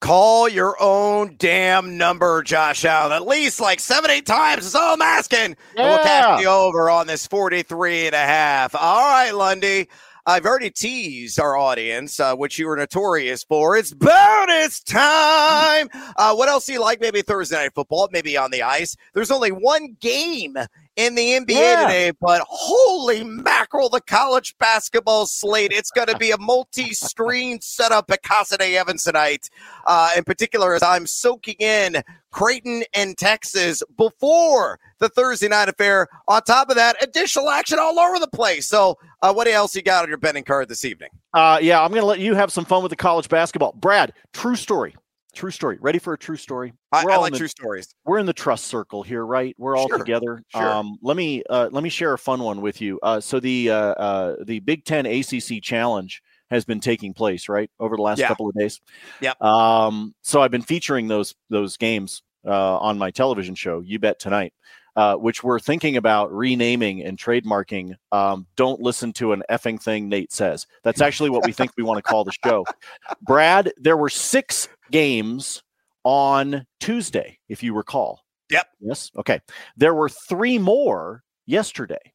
Call 0.00 0.48
your 0.48 0.74
own 0.82 1.36
damn 1.38 1.96
number, 1.96 2.42
Josh 2.42 2.84
Allen. 2.84 3.12
At 3.12 3.24
least 3.24 3.60
like 3.60 3.78
seven, 3.78 4.10
eight 4.10 4.26
times 4.26 4.66
is 4.66 4.74
all 4.74 4.94
I'm 4.94 5.00
asking. 5.00 5.56
Yeah. 5.76 5.82
And 5.82 5.88
we'll 5.88 5.98
cash 5.98 6.40
you 6.40 6.48
over 6.48 6.90
on 6.90 7.06
this 7.06 7.24
43 7.28 8.06
and 8.06 8.14
a 8.14 8.18
half. 8.18 8.74
All 8.74 9.00
right, 9.00 9.30
Lundy. 9.30 9.88
I've 10.24 10.46
already 10.46 10.70
teased 10.70 11.40
our 11.40 11.56
audience, 11.56 12.20
uh, 12.20 12.36
which 12.36 12.56
you 12.56 12.68
were 12.68 12.76
notorious 12.76 13.42
for. 13.42 13.76
It's 13.76 13.92
bonus 13.92 14.80
time. 14.82 15.88
Uh, 16.16 16.34
what 16.34 16.48
else 16.48 16.66
do 16.66 16.72
you 16.72 16.80
like? 16.80 17.00
Maybe 17.00 17.22
Thursday 17.22 17.56
night 17.56 17.74
football, 17.74 18.08
maybe 18.12 18.36
on 18.36 18.52
the 18.52 18.62
ice. 18.62 18.96
There's 19.14 19.32
only 19.32 19.50
one 19.50 19.96
game 20.00 20.56
in 20.96 21.14
the 21.14 21.32
NBA 21.32 21.54
Yeah. 21.54 21.86
today, 21.86 22.12
but 22.20 22.42
holy 22.46 23.24
mackerel, 23.24 23.88
the 23.88 24.00
college 24.00 24.54
basketball 24.58 25.26
slate. 25.26 25.72
It's 25.72 25.90
going 25.90 26.08
to 26.08 26.16
be 26.18 26.30
a 26.30 26.38
multi 26.38 26.92
screen 26.92 27.60
setup 27.60 28.10
at 28.10 28.22
Casa 28.22 28.58
de 28.58 28.76
Evans 28.76 29.04
tonight, 29.04 29.48
uh, 29.86 30.10
in 30.16 30.24
particular, 30.24 30.74
as 30.74 30.82
I'm 30.82 31.06
soaking 31.06 31.56
in 31.58 32.02
Creighton 32.30 32.84
and 32.94 33.16
Texas 33.16 33.82
before 33.96 34.78
the 34.98 35.08
Thursday 35.08 35.48
night 35.48 35.68
affair. 35.68 36.08
On 36.28 36.42
top 36.42 36.68
of 36.70 36.76
that, 36.76 37.02
additional 37.02 37.48
action 37.50 37.78
all 37.78 37.98
over 37.98 38.18
the 38.18 38.28
place. 38.28 38.68
So, 38.68 38.98
uh, 39.22 39.32
what 39.32 39.48
else 39.48 39.74
you 39.74 39.82
got 39.82 40.02
on 40.02 40.08
your 40.08 40.18
betting 40.18 40.44
card 40.44 40.68
this 40.68 40.84
evening? 40.84 41.08
Uh, 41.34 41.58
yeah, 41.60 41.82
I'm 41.82 41.90
going 41.90 42.02
to 42.02 42.06
let 42.06 42.20
you 42.20 42.34
have 42.34 42.52
some 42.52 42.64
fun 42.64 42.82
with 42.82 42.90
the 42.90 42.96
college 42.96 43.28
basketball. 43.28 43.72
Brad, 43.72 44.12
true 44.32 44.56
story. 44.56 44.94
True 45.34 45.50
story. 45.50 45.78
Ready 45.80 45.98
for 45.98 46.12
a 46.12 46.18
true 46.18 46.36
story? 46.36 46.74
I, 46.92 47.04
We're 47.04 47.12
I 47.12 47.14
all 47.14 47.20
like 47.22 47.28
in 47.30 47.32
the- 47.34 47.38
true 47.38 47.48
stories. 47.48 47.94
we're 48.04 48.18
in 48.18 48.26
the 48.26 48.34
trust 48.34 48.66
circle 48.66 49.02
here, 49.02 49.24
right? 49.24 49.54
We're 49.58 49.76
all 49.76 49.88
Sure, 49.88 49.98
together. 49.98 50.42
sure. 50.48 50.62
Um, 50.62 50.98
let 51.00 51.16
me 51.16 51.42
uh, 51.48 51.70
let 51.72 51.82
me 51.82 51.88
share 51.88 52.12
a 52.12 52.18
fun 52.18 52.42
one 52.42 52.60
with 52.60 52.80
you. 52.82 53.00
Uh, 53.02 53.18
so 53.20 53.40
the 53.40 53.70
uh, 53.70 53.74
uh, 53.76 54.36
the 54.44 54.60
Big 54.60 54.84
Ten 54.84 55.06
ACC 55.06 55.62
Challenge 55.62 56.22
has 56.50 56.66
been 56.66 56.80
taking 56.80 57.14
place 57.14 57.48
right 57.48 57.70
over 57.80 57.96
the 57.96 58.02
last 58.02 58.18
Yeah. 58.18 58.28
couple 58.28 58.46
of 58.48 58.54
days. 58.54 58.80
Yep. 59.22 59.40
Um, 59.40 60.14
so 60.20 60.42
I've 60.42 60.50
been 60.50 60.60
featuring 60.62 61.08
those 61.08 61.34
those 61.48 61.78
games 61.78 62.22
uh, 62.46 62.76
on 62.78 62.98
my 62.98 63.10
television 63.10 63.54
show. 63.54 63.80
You 63.80 63.98
bet 63.98 64.18
tonight. 64.18 64.52
Uh, 64.94 65.14
which 65.16 65.42
we're 65.42 65.58
thinking 65.58 65.96
about 65.96 66.30
renaming 66.34 67.02
and 67.02 67.16
trademarking. 67.16 67.94
Um, 68.12 68.46
don't 68.56 68.78
listen 68.78 69.14
to 69.14 69.32
an 69.32 69.42
effing 69.50 69.80
thing 69.82 70.10
Nate 70.10 70.30
says. 70.34 70.66
That's 70.84 71.00
actually 71.00 71.30
what 71.30 71.46
we 71.46 71.52
think 71.52 71.70
we 71.78 71.82
want 71.82 71.96
to 71.96 72.02
call 72.02 72.24
the 72.24 72.32
show. 72.44 72.66
Brad, 73.22 73.72
there 73.78 73.96
were 73.96 74.10
six 74.10 74.68
games 74.92 75.62
on 76.04 76.66
Tuesday, 76.78 77.38
if 77.48 77.62
you 77.62 77.74
recall. 77.74 78.20
Yep. 78.50 78.66
Yes. 78.80 79.10
Okay. 79.16 79.40
There 79.76 79.94
were 79.94 80.08
three 80.08 80.58
more 80.58 81.24
yesterday 81.46 82.12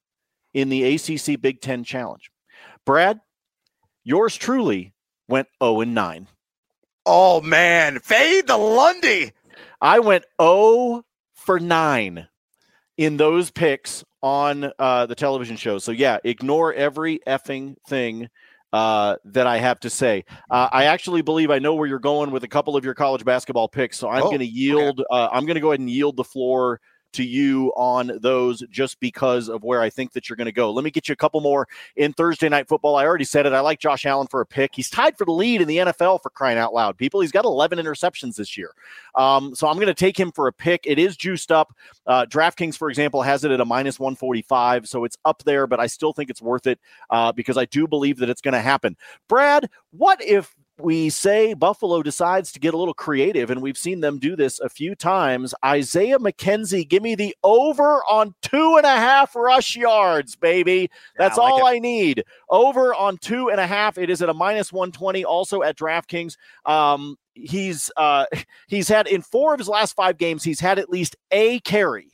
in 0.54 0.70
the 0.70 0.96
ACC 0.96 1.42
Big 1.42 1.62
Ten 1.62 1.84
Challenge. 1.84 2.32
Brad, 2.86 3.20
yours 4.04 4.36
truly 4.36 4.94
went 5.28 5.48
0 5.62 5.82
and 5.82 5.94
9. 5.94 6.28
Oh, 7.06 7.42
man. 7.42 8.00
Fade 8.00 8.48
the 8.48 8.58
Lundy. 8.58 9.32
I 9.82 10.00
went 10.00 10.26
0 10.42 11.04
for 11.36 11.60
9 11.60 12.28
in 12.98 13.18
those 13.18 13.52
picks 13.52 14.04
on 14.22 14.72
uh, 14.80 15.06
the 15.06 15.16
television 15.16 15.56
show. 15.56 15.78
So, 15.80 15.92
yeah, 15.92 16.18
ignore 16.24 16.74
every 16.74 17.20
effing 17.28 17.76
thing 17.88 18.30
uh, 18.74 19.16
that 19.26 19.48
I 19.48 19.58
have 19.58 19.80
to 19.82 19.90
say. 19.90 20.26
Uh, 20.50 20.68
I 20.72 20.86
actually 20.86 21.22
believe 21.22 21.52
I 21.52 21.60
know 21.60 21.76
where 21.76 21.88
you're 21.88 22.00
going 22.00 22.32
with 22.32 22.44
a 22.44 22.48
couple 22.48 22.76
of 22.76 22.84
your 22.86 22.94
college 22.94 23.24
basketball 23.26 23.68
picks. 23.68 23.98
So, 23.98 24.10
I'm 24.10 24.24
Oh, 24.24 24.30
going 24.30 24.40
to 24.40 24.46
yield. 24.46 25.04
Uh, 25.10 25.30
I'm 25.32 25.46
going 25.46 25.56
to 25.56 25.62
go 25.62 25.72
ahead 25.72 25.80
and 25.80 25.90
yield 25.90 26.18
the 26.18 26.24
floor 26.24 26.80
to 27.14 27.24
you 27.24 27.72
on 27.76 28.12
those 28.22 28.64
just 28.70 29.00
because 29.00 29.50
of 29.50 29.64
where 29.64 29.82
I 29.82 29.90
think 29.90 30.14
that 30.14 30.30
you're 30.30 30.36
going 30.36 30.46
to 30.46 30.52
go. 30.52 30.72
Let 30.72 30.84
me 30.84 30.92
get 30.92 31.08
you 31.08 31.14
a 31.14 31.18
couple 31.18 31.42
more 31.42 31.68
in 31.96 32.14
Thursday 32.14 32.50
night 32.50 32.68
football. 32.68 32.96
I 32.96 33.06
already 33.06 33.24
said 33.26 33.46
it. 33.46 33.54
I 33.54 33.60
like 33.60 33.80
Josh 33.80 34.06
Allen 34.06 34.28
for 34.28 34.42
a 34.42 34.46
pick. 34.46 34.72
He's 34.76 34.90
tied 34.90 35.18
for 35.18 35.26
the 35.26 35.32
lead 35.32 35.62
in 35.62 35.68
the 35.68 35.78
NFL 35.78 36.22
for 36.22 36.30
crying 36.30 36.58
out 36.58 36.74
loud. 36.74 36.98
People, 36.98 37.22
he's 37.22 37.32
got 37.32 37.46
11 37.46 37.80
interceptions 37.80 38.36
this 38.36 38.58
year. 38.58 38.74
Um, 39.16 39.56
so 39.56 39.68
I'm 39.68 39.76
going 39.76 39.88
to 39.88 39.94
take 39.94 40.20
him 40.20 40.32
for 40.32 40.48
a 40.48 40.54
pick. 40.54 40.82
It 40.86 41.00
is 41.00 41.18
juiced 41.18 41.52
up. 41.52 41.74
Uh, 42.06 42.26
DraftKings, 42.26 42.78
for 42.78 42.90
example, 42.90 43.22
has 43.22 43.44
it 43.44 43.52
at 43.52 43.62
a 43.62 43.66
minus 43.66 44.00
145. 44.00 44.88
So 44.88 45.04
it's 45.04 45.18
up 45.26 45.44
there, 45.44 45.68
but 45.68 45.80
I 45.80 45.88
still 45.88 46.14
think 46.14 46.30
it's 46.30 46.42
worth 46.42 46.68
it 46.68 46.80
uh, 47.10 47.32
because 47.32 47.58
I 47.58 47.66
do 47.66 47.88
believe 47.88 48.18
that 48.18 48.30
it's 48.30 48.42
going 48.42 48.54
to 48.54 48.62
happen. 48.62 48.96
Brad, 49.28 49.70
what 49.92 50.22
if 50.24 50.56
we 50.80 51.10
say 51.10 51.54
Buffalo 51.54 52.04
decides 52.04 52.52
to 52.52 52.60
get 52.60 52.74
a 52.74 52.78
little 52.78 52.94
creative, 52.94 53.50
and 53.50 53.62
we've 53.62 53.78
seen 53.78 54.02
them 54.02 54.20
do 54.20 54.36
this 54.36 54.60
a 54.60 54.70
few 54.70 54.96
times. 54.96 55.54
Isaiah 55.66 56.20
McKenzie, 56.20 56.88
give 56.88 57.02
me 57.02 57.16
the 57.16 57.36
over 57.44 58.02
on 58.10 58.36
two 58.42 58.78
and 58.78 58.86
a 58.86 58.96
half 58.96 59.36
rush 59.36 59.76
yards, 59.76 60.36
baby. 60.36 60.90
That's 61.18 61.38
I 61.38 61.44
like 61.44 61.54
all 61.54 61.68
it. 61.68 61.76
I 61.76 61.80
need. 61.80 62.24
Over 62.50 62.94
on 62.94 63.18
two 63.18 63.50
and 63.50 63.60
a 63.60 63.68
half. 63.68 63.98
It 63.98 64.10
is 64.10 64.22
at 64.22 64.30
a 64.30 64.34
minus 64.34 64.72
120, 64.72 65.26
also 65.26 65.64
at 65.64 65.78
DraftKings. 65.78 66.36
Um, 66.66 67.18
he's 67.34 67.92
uh, 67.98 68.26
he's 68.68 68.88
had 68.88 69.08
in 69.08 69.22
four 69.22 69.54
of 69.54 69.60
his 69.60 69.70
last 69.70 69.94
five 69.96 70.18
games, 70.18 70.44
he's 70.44 70.60
had 70.60 70.80
at 70.80 70.90
least 70.90 71.16
a 71.32 71.60
carry. 71.62 72.12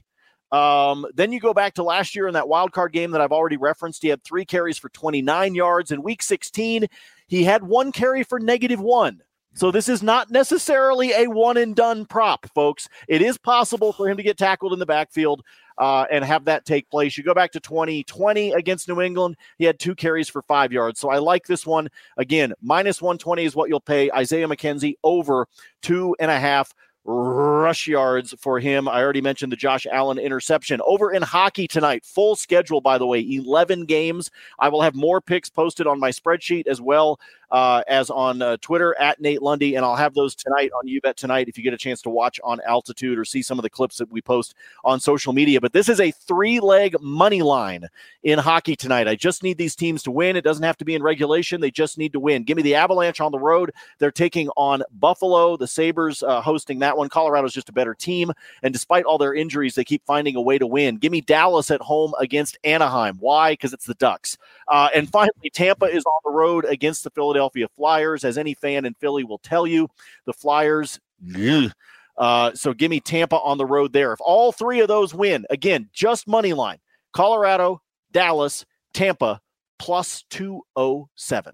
Um, 0.54 1.08
then 1.16 1.32
you 1.32 1.40
go 1.40 1.52
back 1.52 1.74
to 1.74 1.84
last 1.84 2.16
year 2.16 2.28
in 2.28 2.36
that 2.36 2.48
wild 2.48 2.74
card 2.74 2.94
game 2.94 3.10
that 3.12 3.22
I've 3.22 3.32
already 3.32 3.58
referenced. 3.58 4.04
He 4.04 4.10
had 4.10 4.24
three 4.24 4.46
carries 4.46 4.78
for 4.78 4.90
29 4.90 5.56
yards. 5.56 5.90
In 5.90 6.04
week 6.04 6.22
16, 6.22 6.86
he 7.28 7.44
had 7.44 7.64
one 7.64 7.92
carry 7.92 8.24
for 8.24 8.40
negative 8.40 8.80
one. 8.80 9.22
So 9.56 9.70
this 9.70 9.88
is 9.88 10.02
not 10.02 10.32
necessarily 10.32 11.12
a 11.12 11.28
one 11.28 11.58
and 11.58 11.76
done 11.76 12.06
prop, 12.06 12.48
folks. 12.56 12.90
It 13.08 13.22
is 13.22 13.38
possible 13.38 13.94
for 13.94 14.10
him 14.10 14.18
to 14.18 14.24
get 14.24 14.38
tackled 14.38 14.74
in 14.74 14.80
the 14.80 14.86
backfield 14.86 15.44
uh, 15.78 16.06
and 16.12 16.26
have 16.26 16.46
that 16.46 16.66
take 16.66 16.90
place. 16.90 17.18
You 17.18 17.24
go 17.24 17.36
back 17.36 17.52
to 17.52 17.60
2020 17.60 18.52
against 18.54 18.88
New 18.88 19.00
England, 19.02 19.38
he 19.58 19.66
had 19.66 19.80
two 19.80 19.94
carries 19.94 20.28
for 20.28 20.42
five 20.42 20.72
yards. 20.72 21.00
So 21.00 21.10
I 21.10 21.20
like 21.20 21.46
this 21.46 21.68
one. 21.68 21.90
Again, 22.18 22.54
minus 22.62 23.02
120 23.02 23.46
is 23.46 23.56
what 23.56 23.70
you'll 23.70 23.80
pay. 23.80 24.12
Isaiah 24.12 24.48
McKenzie 24.48 24.96
over 25.04 25.48
two 25.82 26.16
and 26.20 26.32
a 26.32 26.40
half 26.40 26.74
rush 27.06 27.88
yards 27.88 28.34
for 28.40 28.60
him. 28.60 28.88
I 28.88 29.02
already 29.02 29.22
mentioned 29.22 29.52
the 29.52 29.58
Josh 29.58 29.86
Allen 29.92 30.18
interception. 30.18 30.82
Over 30.86 31.12
in 31.12 31.22
hockey 31.22 31.68
tonight, 31.68 32.06
full 32.06 32.36
schedule, 32.36 32.82
by 32.82 32.98
the 32.98 33.06
way, 33.08 33.20
11 33.20 33.86
games. 33.86 34.32
I 34.60 34.70
will 34.70 34.82
have 34.82 34.96
more 34.96 35.22
picks 35.22 35.50
posted 35.50 35.88
on 35.88 36.00
my 36.00 36.12
spreadsheet 36.12 36.68
as 36.68 36.82
well 36.82 37.20
uh, 37.54 37.84
as 37.88 38.10
on 38.10 38.42
uh, 38.42 38.58
Twitter 38.62 39.00
at 39.00 39.22
Nate 39.22 39.44
Lundy, 39.44 39.76
and 39.76 39.86
I'll 39.86 39.96
have 39.96 40.16
those 40.16 40.34
tonight 40.34 40.72
on 40.76 40.88
YouBet 40.88 41.14
tonight 41.14 41.48
if 41.48 41.56
you 41.56 41.64
get 41.64 41.72
a 41.72 41.78
chance 41.78 42.02
to 42.02 42.10
watch 42.10 42.40
on 42.44 42.60
Altitude 42.66 43.20
or 43.20 43.24
see 43.24 43.44
some 43.44 43.60
of 43.60 43.64
the 43.64 43.70
clips 43.70 43.98
that 43.98 44.12
we 44.12 44.24
post 44.24 44.56
on 44.84 45.00
social 45.00 45.34
media. 45.34 45.62
But 45.62 45.72
this 45.72 45.88
is 45.88 46.00
a 46.00 46.10
three 46.10 46.60
leg 46.60 47.00
money 47.00 47.44
line 47.44 47.88
in 48.24 48.40
hockey 48.40 48.76
tonight. 48.76 49.08
I 49.08 49.16
just 49.16 49.44
need 49.44 49.60
these 49.60 49.76
teams 49.76 50.02
to 50.04 50.12
win. 50.12 50.36
It 50.36 50.44
doesn't 50.44 50.64
have 50.64 50.78
to 50.78 50.86
be 50.86 50.96
in 50.96 51.04
regulation, 51.04 51.62
they 51.62 51.70
just 51.70 52.00
need 52.00 52.12
to 52.14 52.20
win. 52.20 52.44
Give 52.44 52.58
me 52.58 52.64
the 52.64 52.74
Avalanche 52.74 53.22
on 53.22 53.32
the 53.32 53.38
road. 53.38 53.72
They're 54.00 54.12
taking 54.12 54.50
on 54.58 54.82
Buffalo, 55.00 55.56
the 55.56 55.68
Sabres 55.68 56.24
uh, 56.24 56.42
hosting 56.42 56.80
that 56.80 56.98
one. 56.98 57.08
Colorado's 57.08 57.54
just 57.54 57.70
a 57.70 57.74
better 57.74 57.94
team. 57.94 58.32
And 58.64 58.74
despite 58.74 59.06
all 59.06 59.20
their 59.20 59.36
injuries, 59.36 59.76
they 59.76 59.84
keep 59.84 60.04
finding 60.08 60.36
a 60.36 60.42
way 60.42 60.58
to 60.58 60.66
win. 60.66 60.98
Give 60.98 61.12
me 61.12 61.22
Dallas 61.22 61.70
at 61.70 61.82
home 61.82 62.16
against 62.20 62.58
Anaheim. 62.64 63.18
Why? 63.20 63.54
Because 63.54 63.74
it's 63.74 63.86
the 63.86 63.94
Ducks. 63.94 64.40
Uh, 64.68 64.90
and 64.96 65.08
finally, 65.08 65.52
Tampa 65.54 65.86
is 65.86 66.04
on 66.06 66.22
the 66.26 66.32
road 66.32 66.66
against 66.66 67.04
the 67.04 67.12
Philadelphia 67.12 67.43
Flyers. 67.76 68.24
As 68.24 68.38
any 68.38 68.54
fan 68.54 68.86
in 68.86 68.94
Philly 68.96 69.24
will 69.24 69.40
tell 69.40 69.68
you, 69.68 69.90
the 70.26 70.34
Flyers. 70.34 71.00
ugh. 71.36 71.72
Uh, 72.18 72.54
so 72.54 72.74
give 72.74 72.92
me 72.92 73.00
Tampa 73.00 73.38
on 73.40 73.58
the 73.58 73.66
road 73.66 73.92
there. 73.92 74.14
If 74.14 74.20
all 74.22 74.52
three 74.52 74.82
of 74.82 74.88
those 74.88 75.14
win, 75.14 75.46
again, 75.50 75.90
just 75.94 76.28
money 76.28 76.54
line 76.54 76.78
Colorado, 77.12 77.82
Dallas, 78.12 78.66
Tampa, 78.94 79.42
plus 79.80 80.24
207. 80.30 81.54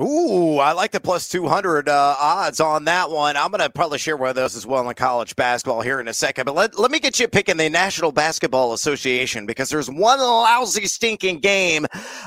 Ooh, 0.00 0.58
I 0.58 0.72
like 0.72 0.92
the 0.92 1.00
plus 1.00 1.28
200 1.28 1.88
uh, 1.88 2.16
odds 2.20 2.60
on 2.60 2.84
that 2.84 3.10
one. 3.10 3.36
I'm 3.36 3.50
going 3.50 3.62
to 3.62 3.70
probably 3.70 3.98
share 3.98 4.16
one 4.16 4.28
of 4.28 4.36
those 4.36 4.54
as 4.54 4.64
well 4.64 4.88
in 4.88 4.94
college 4.94 5.34
basketball 5.34 5.80
here 5.80 5.98
in 5.98 6.06
a 6.06 6.14
second. 6.14 6.44
But 6.44 6.54
let, 6.54 6.78
let 6.78 6.92
me 6.92 7.00
get 7.00 7.18
you 7.18 7.26
picking 7.26 7.56
the 7.56 7.68
National 7.68 8.12
Basketball 8.12 8.74
Association 8.74 9.44
because 9.44 9.70
there's 9.70 9.90
one 9.90 10.20
lousy, 10.20 10.86
stinking 10.86 11.40
game. 11.40 11.86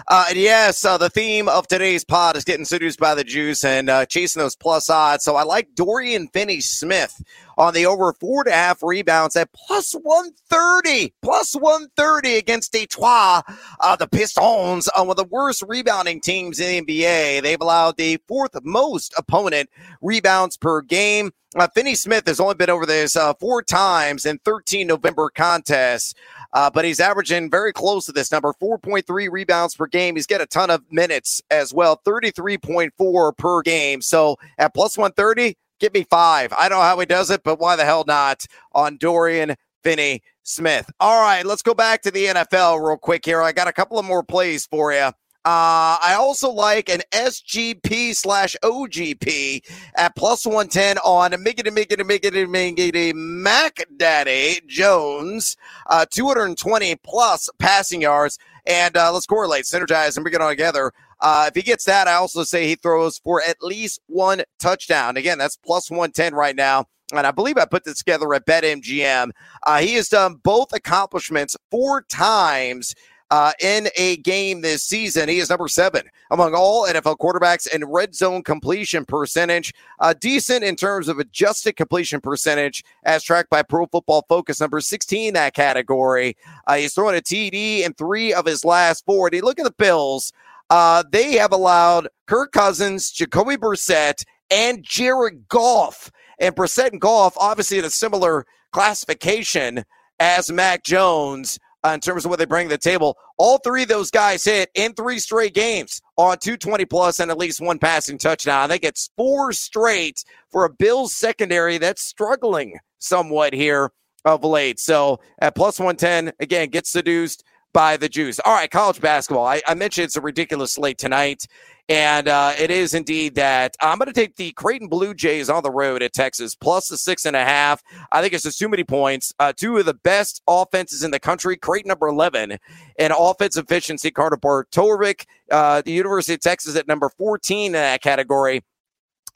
Uh, 0.10 0.26
and 0.30 0.38
yes, 0.38 0.84
uh, 0.84 0.98
the 0.98 1.10
theme 1.10 1.48
of 1.48 1.66
today's 1.68 2.04
pod 2.04 2.36
is 2.36 2.44
getting 2.44 2.66
seduced 2.66 3.00
by 3.00 3.16
the 3.16 3.24
juice 3.24 3.64
and 3.64 3.90
uh, 3.90 4.06
chasing 4.06 4.42
those 4.42 4.56
plus 4.56 4.90
odds. 4.90 5.24
So 5.24 5.38
I 5.38 5.44
like 5.44 5.74
Dorian 5.74 6.28
Finney 6.28 6.60
Smith 6.60 7.24
on 7.58 7.74
the 7.74 7.86
over 7.86 8.14
four 8.14 8.42
and 8.42 8.54
a 8.54 8.56
half 8.56 8.84
rebounds 8.84 9.36
at 9.36 9.52
plus 9.54 9.94
130, 9.94 11.14
plus 11.22 11.54
130 11.56 12.36
against 12.36 12.72
Detroit. 12.72 13.44
Uh, 13.80 13.96
the 13.98 14.08
Pistons 14.08 14.88
are 14.90 15.04
one 15.04 15.12
of 15.12 15.18
the 15.18 15.24
worst 15.26 15.64
rebounding 15.68 16.22
teams 16.22 16.60
in 16.60 16.86
the 16.86 17.04
NBA. 17.04 17.42
They've 17.42 17.62
allowed 17.62 17.98
the 17.98 18.20
fourth 18.28 18.56
most 18.64 19.14
opponent 19.18 19.70
rebounds 20.02 20.58
per 20.58 20.82
game. 20.82 21.32
Uh, 21.54 21.68
Finney 21.68 21.96
Smith 21.96 22.26
has 22.28 22.40
only 22.40 22.56
been 22.56 22.70
over 22.70 22.86
this 22.86 23.18
uh, 23.18 23.34
four 23.34 23.62
times 23.62 24.26
in 24.26 24.40
13 24.46 24.88
November 24.88 25.30
contests, 25.30 26.14
uh, 26.54 26.70
but 26.70 26.86
he's 26.86 27.02
averaging 27.02 27.52
very 27.52 27.74
close 27.74 28.06
to 28.06 28.14
this 28.14 28.32
number 28.32 28.54
4.3 28.62 29.30
rebounds 29.30 29.76
per 29.76 29.86
game. 29.86 30.16
He's 30.16 30.28
got 30.28 30.40
a 30.40 30.46
ton 30.46 30.70
of 30.70 30.82
minutes 30.90 31.42
as 31.52 31.74
well, 31.74 32.02
33.4 32.06 33.38
per 33.38 33.62
game. 33.64 34.02
So 34.02 34.38
at 34.58 34.74
plus 34.74 34.98
130, 34.98 35.58
give 35.82 35.94
me 35.94 36.06
five. 36.10 36.54
I 36.58 36.70
don't 36.70 36.80
know 36.80 36.86
how 36.86 37.00
he 37.00 37.06
does 37.06 37.30
it, 37.30 37.44
but 37.44 37.60
why 37.60 37.76
the 37.76 37.84
hell 37.84 38.06
not 38.08 38.46
on 38.72 38.98
Dorian 38.98 39.56
Finney 39.84 40.22
Smith? 40.44 40.90
All 41.00 41.22
right, 41.22 41.46
let's 41.46 41.64
go 41.64 41.74
back 41.74 42.04
to 42.04 42.12
the 42.12 42.28
NFL 42.28 42.88
real 42.88 42.98
quick 42.98 43.26
here. 43.26 43.42
I 43.42 43.52
got 43.52 43.68
a 43.68 43.74
couple 43.74 44.00
of 44.00 44.06
more 44.06 44.24
plays 44.24 44.66
for 44.68 44.94
you. 44.94 45.10
Uh, 45.44 45.98
I 46.04 46.16
also 46.20 46.52
like 46.52 46.88
an 46.88 47.02
SGP 47.12 48.16
slash 48.16 48.56
OGP 48.64 49.64
at 49.96 50.16
plus 50.16 50.46
110 50.46 51.00
on 51.00 51.32
Miggity 51.32 51.76
Miggity 51.76 52.04
Miggity 52.04 52.46
Miggity 52.46 53.12
Mac 53.16 53.84
Daddy 53.98 54.62
Jones, 54.68 55.58
uh, 55.88 56.06
220 56.12 56.96
plus 56.98 57.50
passing 57.58 58.04
yards. 58.04 58.38
And 58.68 58.96
uh, 58.96 59.12
let's 59.12 59.26
correlate, 59.26 59.66
synergize, 59.66 60.16
and 60.16 60.24
bring 60.24 60.36
it 60.36 60.42
all 60.42 60.50
together. 60.50 60.92
Uh, 61.22 61.46
if 61.48 61.56
he 61.56 61.62
gets 61.62 61.86
that, 61.86 62.08
I 62.08 62.16
also 62.16 62.44
say 62.44 62.68
he 62.68 62.76
throws 62.76 63.20
for 63.20 63.42
at 63.48 63.62
least 63.62 64.00
one 64.08 64.42
touchdown. 64.60 65.18
Again, 65.18 65.38
that's 65.38 65.58
plus 65.58 65.90
110 65.90 66.34
right 66.34 66.56
now 66.56 66.88
and 67.14 67.28
I 67.28 67.32
believe 67.32 67.58
I 67.58 67.66
put 67.66 67.84
this 67.84 67.98
together 67.98 68.34
at 68.34 68.46
BetMGM. 68.46 69.32
Uh, 69.68 69.80
he 69.80 69.96
has 69.96 70.10
done 70.10 70.36
both 70.36 70.74
accomplishments 70.74 71.58
four 71.70 72.04
times 72.04 72.96
uh, 73.32 73.54
in 73.62 73.88
a 73.98 74.18
game 74.18 74.62
this 74.62 74.84
season. 74.84 75.30
He 75.30 75.40
is 75.40 75.50
number 75.50 75.70
seven 75.70 76.04
among 76.32 76.54
all 76.54 76.86
NFL 76.86 77.18
quarterbacks 77.18 77.66
in 77.74 77.86
red 77.86 78.14
zone 78.14 78.44
completion 78.44 79.06
percentage. 79.06 79.74
Uh, 80.00 80.14
decent 80.20 80.66
in 80.66 80.76
terms 80.76 81.08
of 81.08 81.18
adjusted 81.18 81.78
completion 81.78 82.20
percentage 82.20 82.84
as 83.04 83.24
tracked 83.24 83.50
by 83.50 83.64
Pro 83.64 83.86
Football 83.86 84.26
Focus, 84.28 84.60
number 84.60 84.82
16 84.82 85.34
that 85.34 85.54
category. 85.54 86.36
Uh, 86.68 86.76
he's 86.76 86.94
throwing 86.94 87.18
a 87.18 87.22
TD 87.22 87.84
in 87.86 87.94
three 87.94 88.34
of 88.34 88.46
his 88.46 88.66
last 88.66 89.06
four. 89.06 89.28
And 89.28 89.36
you 89.36 89.42
look 89.42 89.60
at 89.60 89.66
the 89.66 89.72
Bills. 89.72 90.34
Uh, 90.72 91.04
they 91.12 91.34
have 91.34 91.52
allowed 91.52 92.08
Kirk 92.28 92.54
Cousins, 92.54 93.12
Jacoby 93.12 93.58
Brissett, 93.58 94.24
and 94.50 94.82
Jared 94.84 95.50
Goff. 95.50 96.10
And 96.40 96.56
Brissett 96.56 96.94
and 96.94 97.02
Goff, 97.02 97.34
obviously 97.38 97.78
in 97.78 97.84
a 97.84 97.90
similar 97.90 98.46
classification 98.72 99.84
as 100.18 100.50
Mac 100.50 100.86
Jones 100.86 101.60
uh, 101.84 101.90
in 101.90 102.00
terms 102.00 102.24
of 102.24 102.30
what 102.30 102.40
they 102.40 102.46
bring 102.46 102.70
to 102.70 102.76
the 102.76 102.78
table. 102.78 103.18
All 103.38 103.58
three 103.58 103.84
of 103.84 103.90
those 103.90 104.12
guys 104.12 104.46
hit 104.46 104.70
in 104.74 104.94
three 104.94 105.20
straight 105.20 105.54
games 105.54 106.02
on 106.16 106.38
220 106.38 106.86
plus 106.86 107.20
and 107.20 107.30
at 107.30 107.38
least 107.38 107.60
one 107.60 107.78
passing 107.78 108.18
touchdown. 108.18 108.64
I 108.64 108.68
think 108.68 108.86
it's 108.86 109.10
four 109.18 109.52
straight 109.52 110.24
for 110.54 110.64
a 110.64 110.70
Bills 110.70 111.14
secondary 111.14 111.80
that's 111.80 112.02
struggling 112.02 112.80
somewhat 112.98 113.54
here 113.54 113.92
of 114.24 114.46
late. 114.46 114.80
So 114.80 115.20
at 115.40 115.54
plus 115.54 115.80
110, 115.80 116.32
again, 116.40 116.70
gets 116.70 116.92
seduced 116.92 117.44
by 117.74 117.98
the 117.98 118.10
Jews. 118.10 118.40
All 118.46 118.54
right, 118.54 118.70
college 118.70 119.02
basketball. 119.02 119.46
I, 119.46 119.62
I 119.68 119.74
mentioned 119.74 120.06
it's 120.06 120.16
a 120.16 120.22
ridiculous 120.22 120.74
slate 120.74 120.98
tonight. 120.98 121.48
And 121.90 122.30
uh, 122.30 122.54
it 122.58 122.72
is 122.72 122.94
indeed 122.94 123.36
that 123.36 123.76
I'm 123.82 123.98
going 123.98 124.08
to 124.08 124.14
take 124.14 124.38
the 124.38 124.54
Creighton 124.54 124.88
Blue 124.88 125.14
Jays 125.14 125.50
on 125.50 125.62
the 125.62 125.72
road 125.72 126.02
at 126.02 126.14
Texas 126.14 126.56
plus 126.56 126.88
the 126.88 126.98
six 126.98 127.26
and 127.26 127.36
a 127.36 127.44
half. 127.44 127.84
I 128.14 128.22
think 128.22 128.34
it's 128.34 128.44
just 128.44 128.60
too 128.60 128.70
many 128.70 128.86
points. 128.86 129.34
Uh, 129.40 129.52
two 129.52 129.78
of 129.78 129.86
the 129.86 129.94
best 129.94 130.42
offenses 130.48 131.04
in 131.04 131.12
the 131.12 131.20
country. 131.20 131.58
Creighton 131.58 131.90
number 131.90 132.08
11 132.08 132.58
in 132.98 133.12
offense 133.12 133.58
efficiency. 133.58 134.10
Carter 134.10 134.38
Bortorovic, 134.38 135.26
uh, 135.52 135.82
the 135.82 135.92
University 135.92 136.36
of 136.36 136.40
Texas 136.40 136.78
at 136.78 136.88
number 136.88 137.10
14 137.10 137.66
in 137.66 137.72
that 137.74 138.02
category. 138.02 138.64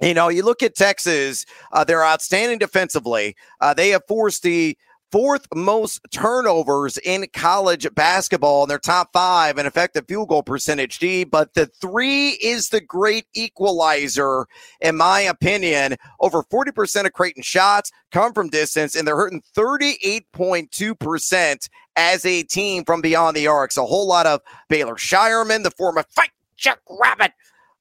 You 0.01 0.13
know, 0.13 0.29
you 0.29 0.43
look 0.43 0.63
at 0.63 0.75
Texas, 0.75 1.45
uh, 1.73 1.83
they're 1.83 2.05
outstanding 2.05 2.59
defensively. 2.59 3.35
Uh, 3.59 3.73
they 3.73 3.89
have 3.89 4.03
forced 4.07 4.43
the 4.43 4.77
fourth 5.11 5.47
most 5.53 6.01
turnovers 6.11 6.97
in 6.97 7.27
college 7.33 7.87
basketball 7.95 8.63
in 8.63 8.69
their 8.69 8.79
top 8.79 9.09
five 9.13 9.57
in 9.57 9.65
effective 9.65 10.05
field 10.07 10.29
goal 10.29 10.43
percentage 10.43 10.99
D. 10.99 11.23
But 11.23 11.53
the 11.53 11.67
three 11.67 12.31
is 12.31 12.69
the 12.69 12.81
great 12.81 13.25
equalizer, 13.33 14.47
in 14.81 14.97
my 14.97 15.21
opinion. 15.21 15.95
Over 16.19 16.43
40% 16.43 17.05
of 17.05 17.13
Creighton 17.13 17.43
shots 17.43 17.91
come 18.11 18.33
from 18.33 18.49
distance, 18.49 18.95
and 18.95 19.07
they're 19.07 19.15
hurting 19.15 19.43
38.2% 19.55 21.69
as 21.95 22.25
a 22.25 22.43
team 22.43 22.83
from 22.83 23.01
beyond 23.01 23.37
the 23.37 23.47
arcs. 23.47 23.77
A 23.77 23.85
whole 23.85 24.07
lot 24.07 24.25
of 24.25 24.41
Baylor 24.69 24.95
Scheierman, 24.95 25.63
the 25.63 25.71
former 25.71 26.03
fight 26.09 26.31
Chuck 26.57 26.79
Rabbit, 26.89 27.31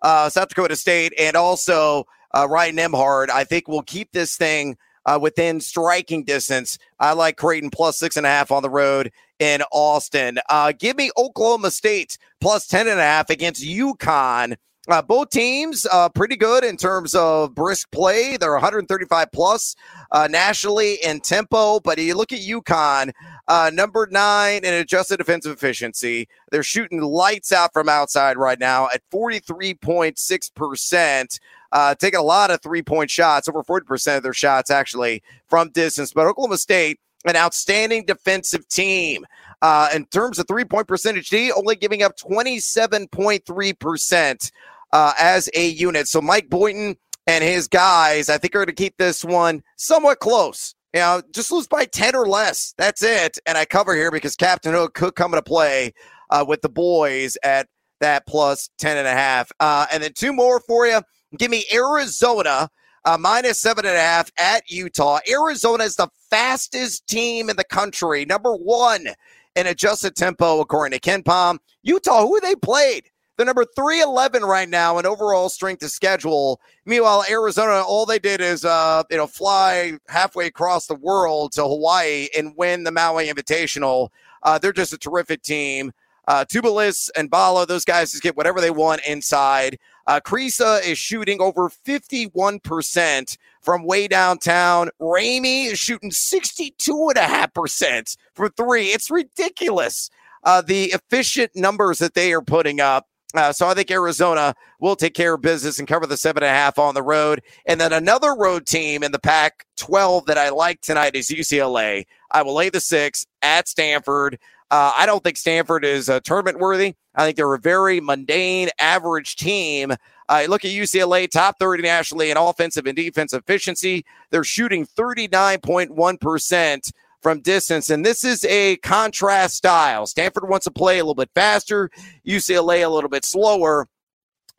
uh, 0.02 0.28
South 0.28 0.48
Dakota 0.48 0.76
State, 0.76 1.12
and 1.18 1.36
also 1.36 2.04
uh, 2.34 2.46
Ryan 2.48 2.76
Nembhard. 2.76 3.30
I 3.30 3.44
think 3.44 3.68
will 3.68 3.82
keep 3.82 4.12
this 4.12 4.36
thing 4.36 4.76
uh, 5.06 5.18
within 5.20 5.60
striking 5.60 6.24
distance. 6.24 6.78
I 7.00 7.12
like 7.12 7.36
Creighton 7.36 7.70
plus 7.70 7.98
six 7.98 8.16
and 8.16 8.26
a 8.26 8.30
half 8.30 8.50
on 8.50 8.62
the 8.62 8.70
road 8.70 9.10
in 9.38 9.62
Austin. 9.72 10.38
Uh, 10.48 10.72
give 10.78 10.96
me 10.96 11.10
Oklahoma 11.16 11.70
State 11.70 12.18
plus 12.40 12.66
10 12.66 12.88
and 12.88 13.00
a 13.00 13.02
half 13.02 13.30
against 13.30 13.64
UConn. 13.64 14.56
Uh, 14.86 15.00
both 15.00 15.30
teams 15.30 15.86
uh, 15.90 16.10
pretty 16.10 16.36
good 16.36 16.62
in 16.62 16.76
terms 16.76 17.14
of 17.14 17.54
brisk 17.54 17.90
play. 17.90 18.36
They're 18.36 18.52
135 18.52 19.32
plus 19.32 19.74
uh, 20.10 20.28
nationally 20.30 20.98
in 21.02 21.20
tempo. 21.20 21.80
But 21.80 21.96
you 21.98 22.14
look 22.14 22.32
at 22.32 22.40
UConn, 22.40 23.12
uh, 23.48 23.70
number 23.72 24.06
nine 24.10 24.62
in 24.62 24.74
adjusted 24.74 25.16
defensive 25.16 25.52
efficiency. 25.52 26.28
They're 26.50 26.62
shooting 26.62 27.00
lights 27.00 27.50
out 27.50 27.72
from 27.72 27.88
outside 27.88 28.36
right 28.36 28.58
now 28.58 28.88
at 28.92 29.00
43.6 29.10 30.54
percent 30.54 31.40
uh, 31.74 31.94
taking 31.96 32.20
a 32.20 32.22
lot 32.22 32.50
of 32.50 32.62
three 32.62 32.82
point 32.82 33.10
shots, 33.10 33.46
over 33.48 33.62
40% 33.62 34.16
of 34.16 34.22
their 34.22 34.32
shots 34.32 34.70
actually 34.70 35.22
from 35.48 35.68
distance. 35.70 36.12
But 36.12 36.26
Oklahoma 36.26 36.56
State, 36.56 37.00
an 37.26 37.36
outstanding 37.36 38.06
defensive 38.06 38.66
team. 38.68 39.26
Uh, 39.60 39.90
in 39.94 40.06
terms 40.06 40.38
of 40.38 40.46
three 40.46 40.64
point 40.64 40.88
percentage 40.88 41.28
D, 41.30 41.52
only 41.52 41.76
giving 41.76 42.02
up 42.02 42.16
27.3% 42.16 44.50
uh, 44.92 45.12
as 45.18 45.50
a 45.54 45.68
unit. 45.68 46.06
So 46.06 46.20
Mike 46.20 46.48
Boynton 46.48 46.96
and 47.26 47.42
his 47.42 47.66
guys, 47.66 48.28
I 48.28 48.38
think, 48.38 48.54
are 48.54 48.58
going 48.58 48.66
to 48.66 48.74
keep 48.74 48.96
this 48.98 49.24
one 49.24 49.62
somewhat 49.76 50.20
close. 50.20 50.74
You 50.92 51.00
know, 51.00 51.22
just 51.32 51.50
lose 51.50 51.66
by 51.66 51.86
10 51.86 52.14
or 52.14 52.28
less. 52.28 52.74
That's 52.78 53.02
it. 53.02 53.38
And 53.46 53.58
I 53.58 53.64
cover 53.64 53.96
here 53.96 54.12
because 54.12 54.36
Captain 54.36 54.74
Hook 54.74 54.94
could 54.94 55.16
come 55.16 55.32
into 55.32 55.42
play 55.42 55.92
uh, 56.30 56.44
with 56.46 56.62
the 56.62 56.68
boys 56.68 57.36
at 57.42 57.66
that 58.00 58.26
plus 58.26 58.70
10 58.78 58.98
and 58.98 59.08
a 59.08 59.12
half. 59.12 59.50
Uh, 59.58 59.86
and 59.92 60.02
then 60.02 60.12
two 60.12 60.32
more 60.32 60.60
for 60.60 60.86
you. 60.86 61.00
Give 61.36 61.50
me 61.50 61.64
Arizona 61.72 62.68
uh, 63.04 63.18
minus 63.18 63.60
seven 63.60 63.84
and 63.84 63.96
a 63.96 64.00
half 64.00 64.30
at 64.38 64.70
Utah. 64.70 65.18
Arizona 65.28 65.84
is 65.84 65.96
the 65.96 66.08
fastest 66.30 67.06
team 67.06 67.50
in 67.50 67.56
the 67.56 67.64
country, 67.64 68.24
number 68.24 68.54
one 68.54 69.08
in 69.56 69.66
adjusted 69.66 70.16
tempo, 70.16 70.60
according 70.60 70.98
to 70.98 71.10
KenPom. 71.10 71.58
Utah, 71.82 72.22
who 72.22 72.40
they 72.40 72.54
played? 72.54 73.10
They're 73.36 73.46
number 73.46 73.64
311 73.64 74.44
right 74.44 74.68
now 74.68 74.98
in 74.98 75.06
overall 75.06 75.48
strength 75.48 75.82
of 75.82 75.90
schedule. 75.90 76.60
Meanwhile, 76.86 77.24
Arizona, 77.28 77.82
all 77.82 78.06
they 78.06 78.20
did 78.20 78.40
is, 78.40 78.64
uh, 78.64 79.02
you 79.10 79.16
know, 79.16 79.26
fly 79.26 79.98
halfway 80.08 80.46
across 80.46 80.86
the 80.86 80.94
world 80.94 81.52
to 81.52 81.62
Hawaii 81.62 82.28
and 82.36 82.54
win 82.56 82.84
the 82.84 82.92
Maui 82.92 83.28
Invitational. 83.28 84.10
Uh, 84.44 84.58
they're 84.58 84.72
just 84.72 84.92
a 84.92 84.98
terrific 84.98 85.42
team. 85.42 85.90
Uh, 86.26 86.44
Tubelis 86.44 87.10
and 87.16 87.30
Ballo, 87.30 87.64
those 87.64 87.84
guys 87.84 88.10
just 88.12 88.22
get 88.22 88.36
whatever 88.36 88.60
they 88.60 88.70
want 88.70 89.00
inside. 89.06 89.78
Uh, 90.06 90.20
Kriisa 90.20 90.86
is 90.86 90.98
shooting 90.98 91.40
over 91.40 91.68
51% 91.68 93.36
from 93.60 93.84
way 93.84 94.06
downtown. 94.06 94.90
Ramey 95.00 95.66
is 95.66 95.78
shooting 95.78 96.10
62.5% 96.10 98.16
from 98.34 98.50
three. 98.52 98.88
It's 98.88 99.10
ridiculous. 99.10 100.10
Uh, 100.42 100.60
the 100.60 100.92
efficient 100.92 101.56
numbers 101.56 102.00
that 102.00 102.12
they 102.14 102.34
are 102.34 102.42
putting 102.42 102.80
up. 102.80 103.06
Uh, 103.34 103.52
so 103.52 103.66
I 103.66 103.74
think 103.74 103.90
Arizona 103.90 104.54
will 104.78 104.94
take 104.94 105.14
care 105.14 105.34
of 105.34 105.42
business 105.42 105.80
and 105.80 105.88
cover 105.88 106.06
the 106.06 106.16
seven 106.16 106.44
and 106.44 106.50
a 106.50 106.54
half 106.54 106.78
on 106.78 106.94
the 106.94 107.02
road. 107.02 107.42
And 107.66 107.80
then 107.80 107.92
another 107.92 108.32
road 108.34 108.66
team 108.66 109.02
in 109.02 109.10
the 109.10 109.18
Pac 109.18 109.66
12 109.76 110.26
that 110.26 110.38
I 110.38 110.50
like 110.50 110.82
tonight 110.82 111.16
is 111.16 111.28
UCLA. 111.28 112.06
I 112.30 112.42
will 112.42 112.54
lay 112.54 112.68
the 112.68 112.80
six 112.80 113.26
at 113.42 113.66
Stanford. 113.68 114.38
Uh, 114.70 114.92
I 114.96 115.06
don't 115.06 115.22
think 115.22 115.36
Stanford 115.36 115.84
is 115.84 116.08
uh, 116.08 116.20
tournament 116.20 116.58
worthy. 116.58 116.94
I 117.14 117.24
think 117.24 117.36
they're 117.36 117.54
a 117.54 117.58
very 117.58 118.00
mundane, 118.00 118.70
average 118.78 119.36
team. 119.36 119.94
Uh, 120.28 120.46
look 120.48 120.64
at 120.64 120.70
UCLA, 120.70 121.30
top 121.30 121.58
30 121.58 121.82
nationally 121.82 122.30
in 122.30 122.36
offensive 122.36 122.86
and 122.86 122.96
defensive 122.96 123.42
efficiency. 123.46 124.04
They're 124.30 124.44
shooting 124.44 124.86
39.1% 124.86 126.92
from 127.22 127.40
distance. 127.40 127.90
And 127.90 128.04
this 128.04 128.24
is 128.24 128.44
a 128.44 128.76
contrast 128.76 129.56
style. 129.56 130.06
Stanford 130.06 130.48
wants 130.48 130.64
to 130.64 130.70
play 130.70 130.98
a 130.98 131.04
little 131.04 131.14
bit 131.14 131.30
faster, 131.34 131.90
UCLA 132.26 132.84
a 132.84 132.88
little 132.88 133.10
bit 133.10 133.24
slower. 133.24 133.86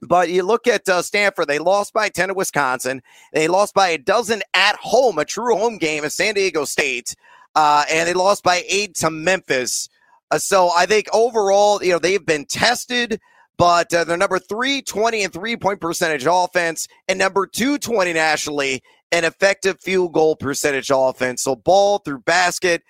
But 0.01 0.29
you 0.29 0.43
look 0.43 0.67
at 0.67 0.87
uh, 0.87 1.01
Stanford, 1.01 1.47
they 1.47 1.59
lost 1.59 1.93
by 1.93 2.09
10 2.09 2.29
to 2.29 2.33
Wisconsin. 2.33 3.01
They 3.33 3.47
lost 3.47 3.73
by 3.73 3.89
a 3.89 3.97
dozen 3.97 4.41
at 4.53 4.75
home, 4.77 5.17
a 5.17 5.25
true 5.25 5.55
home 5.55 5.77
game 5.77 6.03
at 6.03 6.11
San 6.11 6.35
Diego 6.35 6.65
State. 6.65 7.15
Uh, 7.55 7.85
and 7.89 8.07
they 8.07 8.13
lost 8.13 8.43
by 8.43 8.63
eight 8.67 8.95
to 8.95 9.09
Memphis. 9.09 9.89
Uh, 10.31 10.37
so 10.37 10.71
I 10.75 10.85
think 10.85 11.07
overall, 11.13 11.83
you 11.83 11.91
know, 11.91 11.99
they've 11.99 12.25
been 12.25 12.45
tested, 12.45 13.19
but 13.57 13.93
uh, 13.93 14.03
they're 14.03 14.17
number 14.17 14.39
320 14.39 15.23
and 15.23 15.33
three 15.33 15.55
point 15.55 15.79
percentage 15.79 16.25
offense 16.29 16.87
and 17.07 17.19
number 17.19 17.47
220 17.47 18.13
nationally 18.13 18.81
in 19.11 19.23
effective 19.23 19.79
field 19.79 20.13
goal 20.13 20.35
percentage 20.35 20.91
offense. 20.93 21.43
So 21.43 21.55
ball 21.55 21.99
through 21.99 22.19
basket 22.19 22.83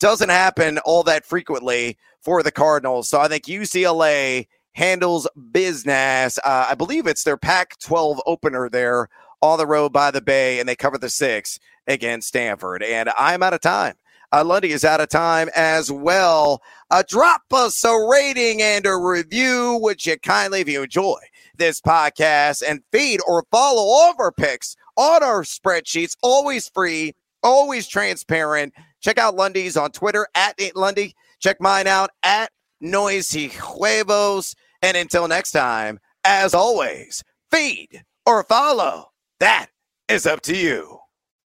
doesn't 0.00 0.28
happen 0.28 0.78
all 0.78 1.02
that 1.04 1.24
frequently 1.24 1.96
for 2.20 2.42
the 2.42 2.52
Cardinals. 2.52 3.08
So 3.08 3.20
I 3.20 3.28
think 3.28 3.44
UCLA 3.44 4.46
handles 4.72 5.28
business. 5.50 6.38
Uh, 6.44 6.66
I 6.70 6.74
believe 6.74 7.06
it's 7.06 7.24
their 7.24 7.36
Pac 7.36 7.78
12 7.78 8.20
opener 8.26 8.68
there 8.68 9.08
on 9.40 9.58
the 9.58 9.66
road 9.66 9.92
by 9.92 10.10
the 10.10 10.20
Bay, 10.20 10.60
and 10.60 10.68
they 10.68 10.76
cover 10.76 10.98
the 10.98 11.10
six 11.10 11.58
against 11.86 12.28
Stanford. 12.28 12.82
And 12.82 13.10
I'm 13.18 13.42
out 13.42 13.54
of 13.54 13.60
time. 13.60 13.94
Uh, 14.32 14.44
Lundy 14.44 14.72
is 14.72 14.84
out 14.84 15.00
of 15.00 15.08
time 15.08 15.50
as 15.54 15.90
well. 15.90 16.62
Uh, 16.92 17.02
drop 17.08 17.40
us 17.52 17.82
a 17.84 18.06
rating 18.10 18.60
and 18.60 18.84
a 18.84 18.94
review, 18.94 19.78
would 19.80 20.04
you 20.04 20.18
kindly, 20.18 20.60
if 20.60 20.68
you 20.68 20.82
enjoy 20.82 21.18
this 21.56 21.80
podcast, 21.80 22.62
and 22.66 22.82
feed 22.92 23.18
or 23.26 23.46
follow 23.50 23.80
all 23.80 24.10
of 24.10 24.20
our 24.20 24.30
picks 24.30 24.76
on 24.98 25.22
our 25.22 25.42
spreadsheets. 25.42 26.16
Always 26.22 26.68
free, 26.68 27.14
always 27.42 27.88
transparent. 27.88 28.74
Check 29.00 29.16
out 29.16 29.36
Lundy's 29.36 29.74
on 29.74 29.90
Twitter 29.92 30.28
at 30.34 30.60
Lundy. 30.76 31.14
Check 31.40 31.62
mine 31.62 31.86
out 31.86 32.10
at 32.22 32.52
Noisy 32.82 33.48
Huevos. 33.48 34.54
And 34.82 34.94
until 34.94 35.26
next 35.28 35.52
time, 35.52 35.98
as 36.24 36.52
always, 36.52 37.24
feed 37.50 38.04
or 38.26 38.44
follow. 38.44 39.12
That 39.40 39.68
is 40.08 40.26
up 40.26 40.42
to 40.42 40.54
you. 40.54 41.01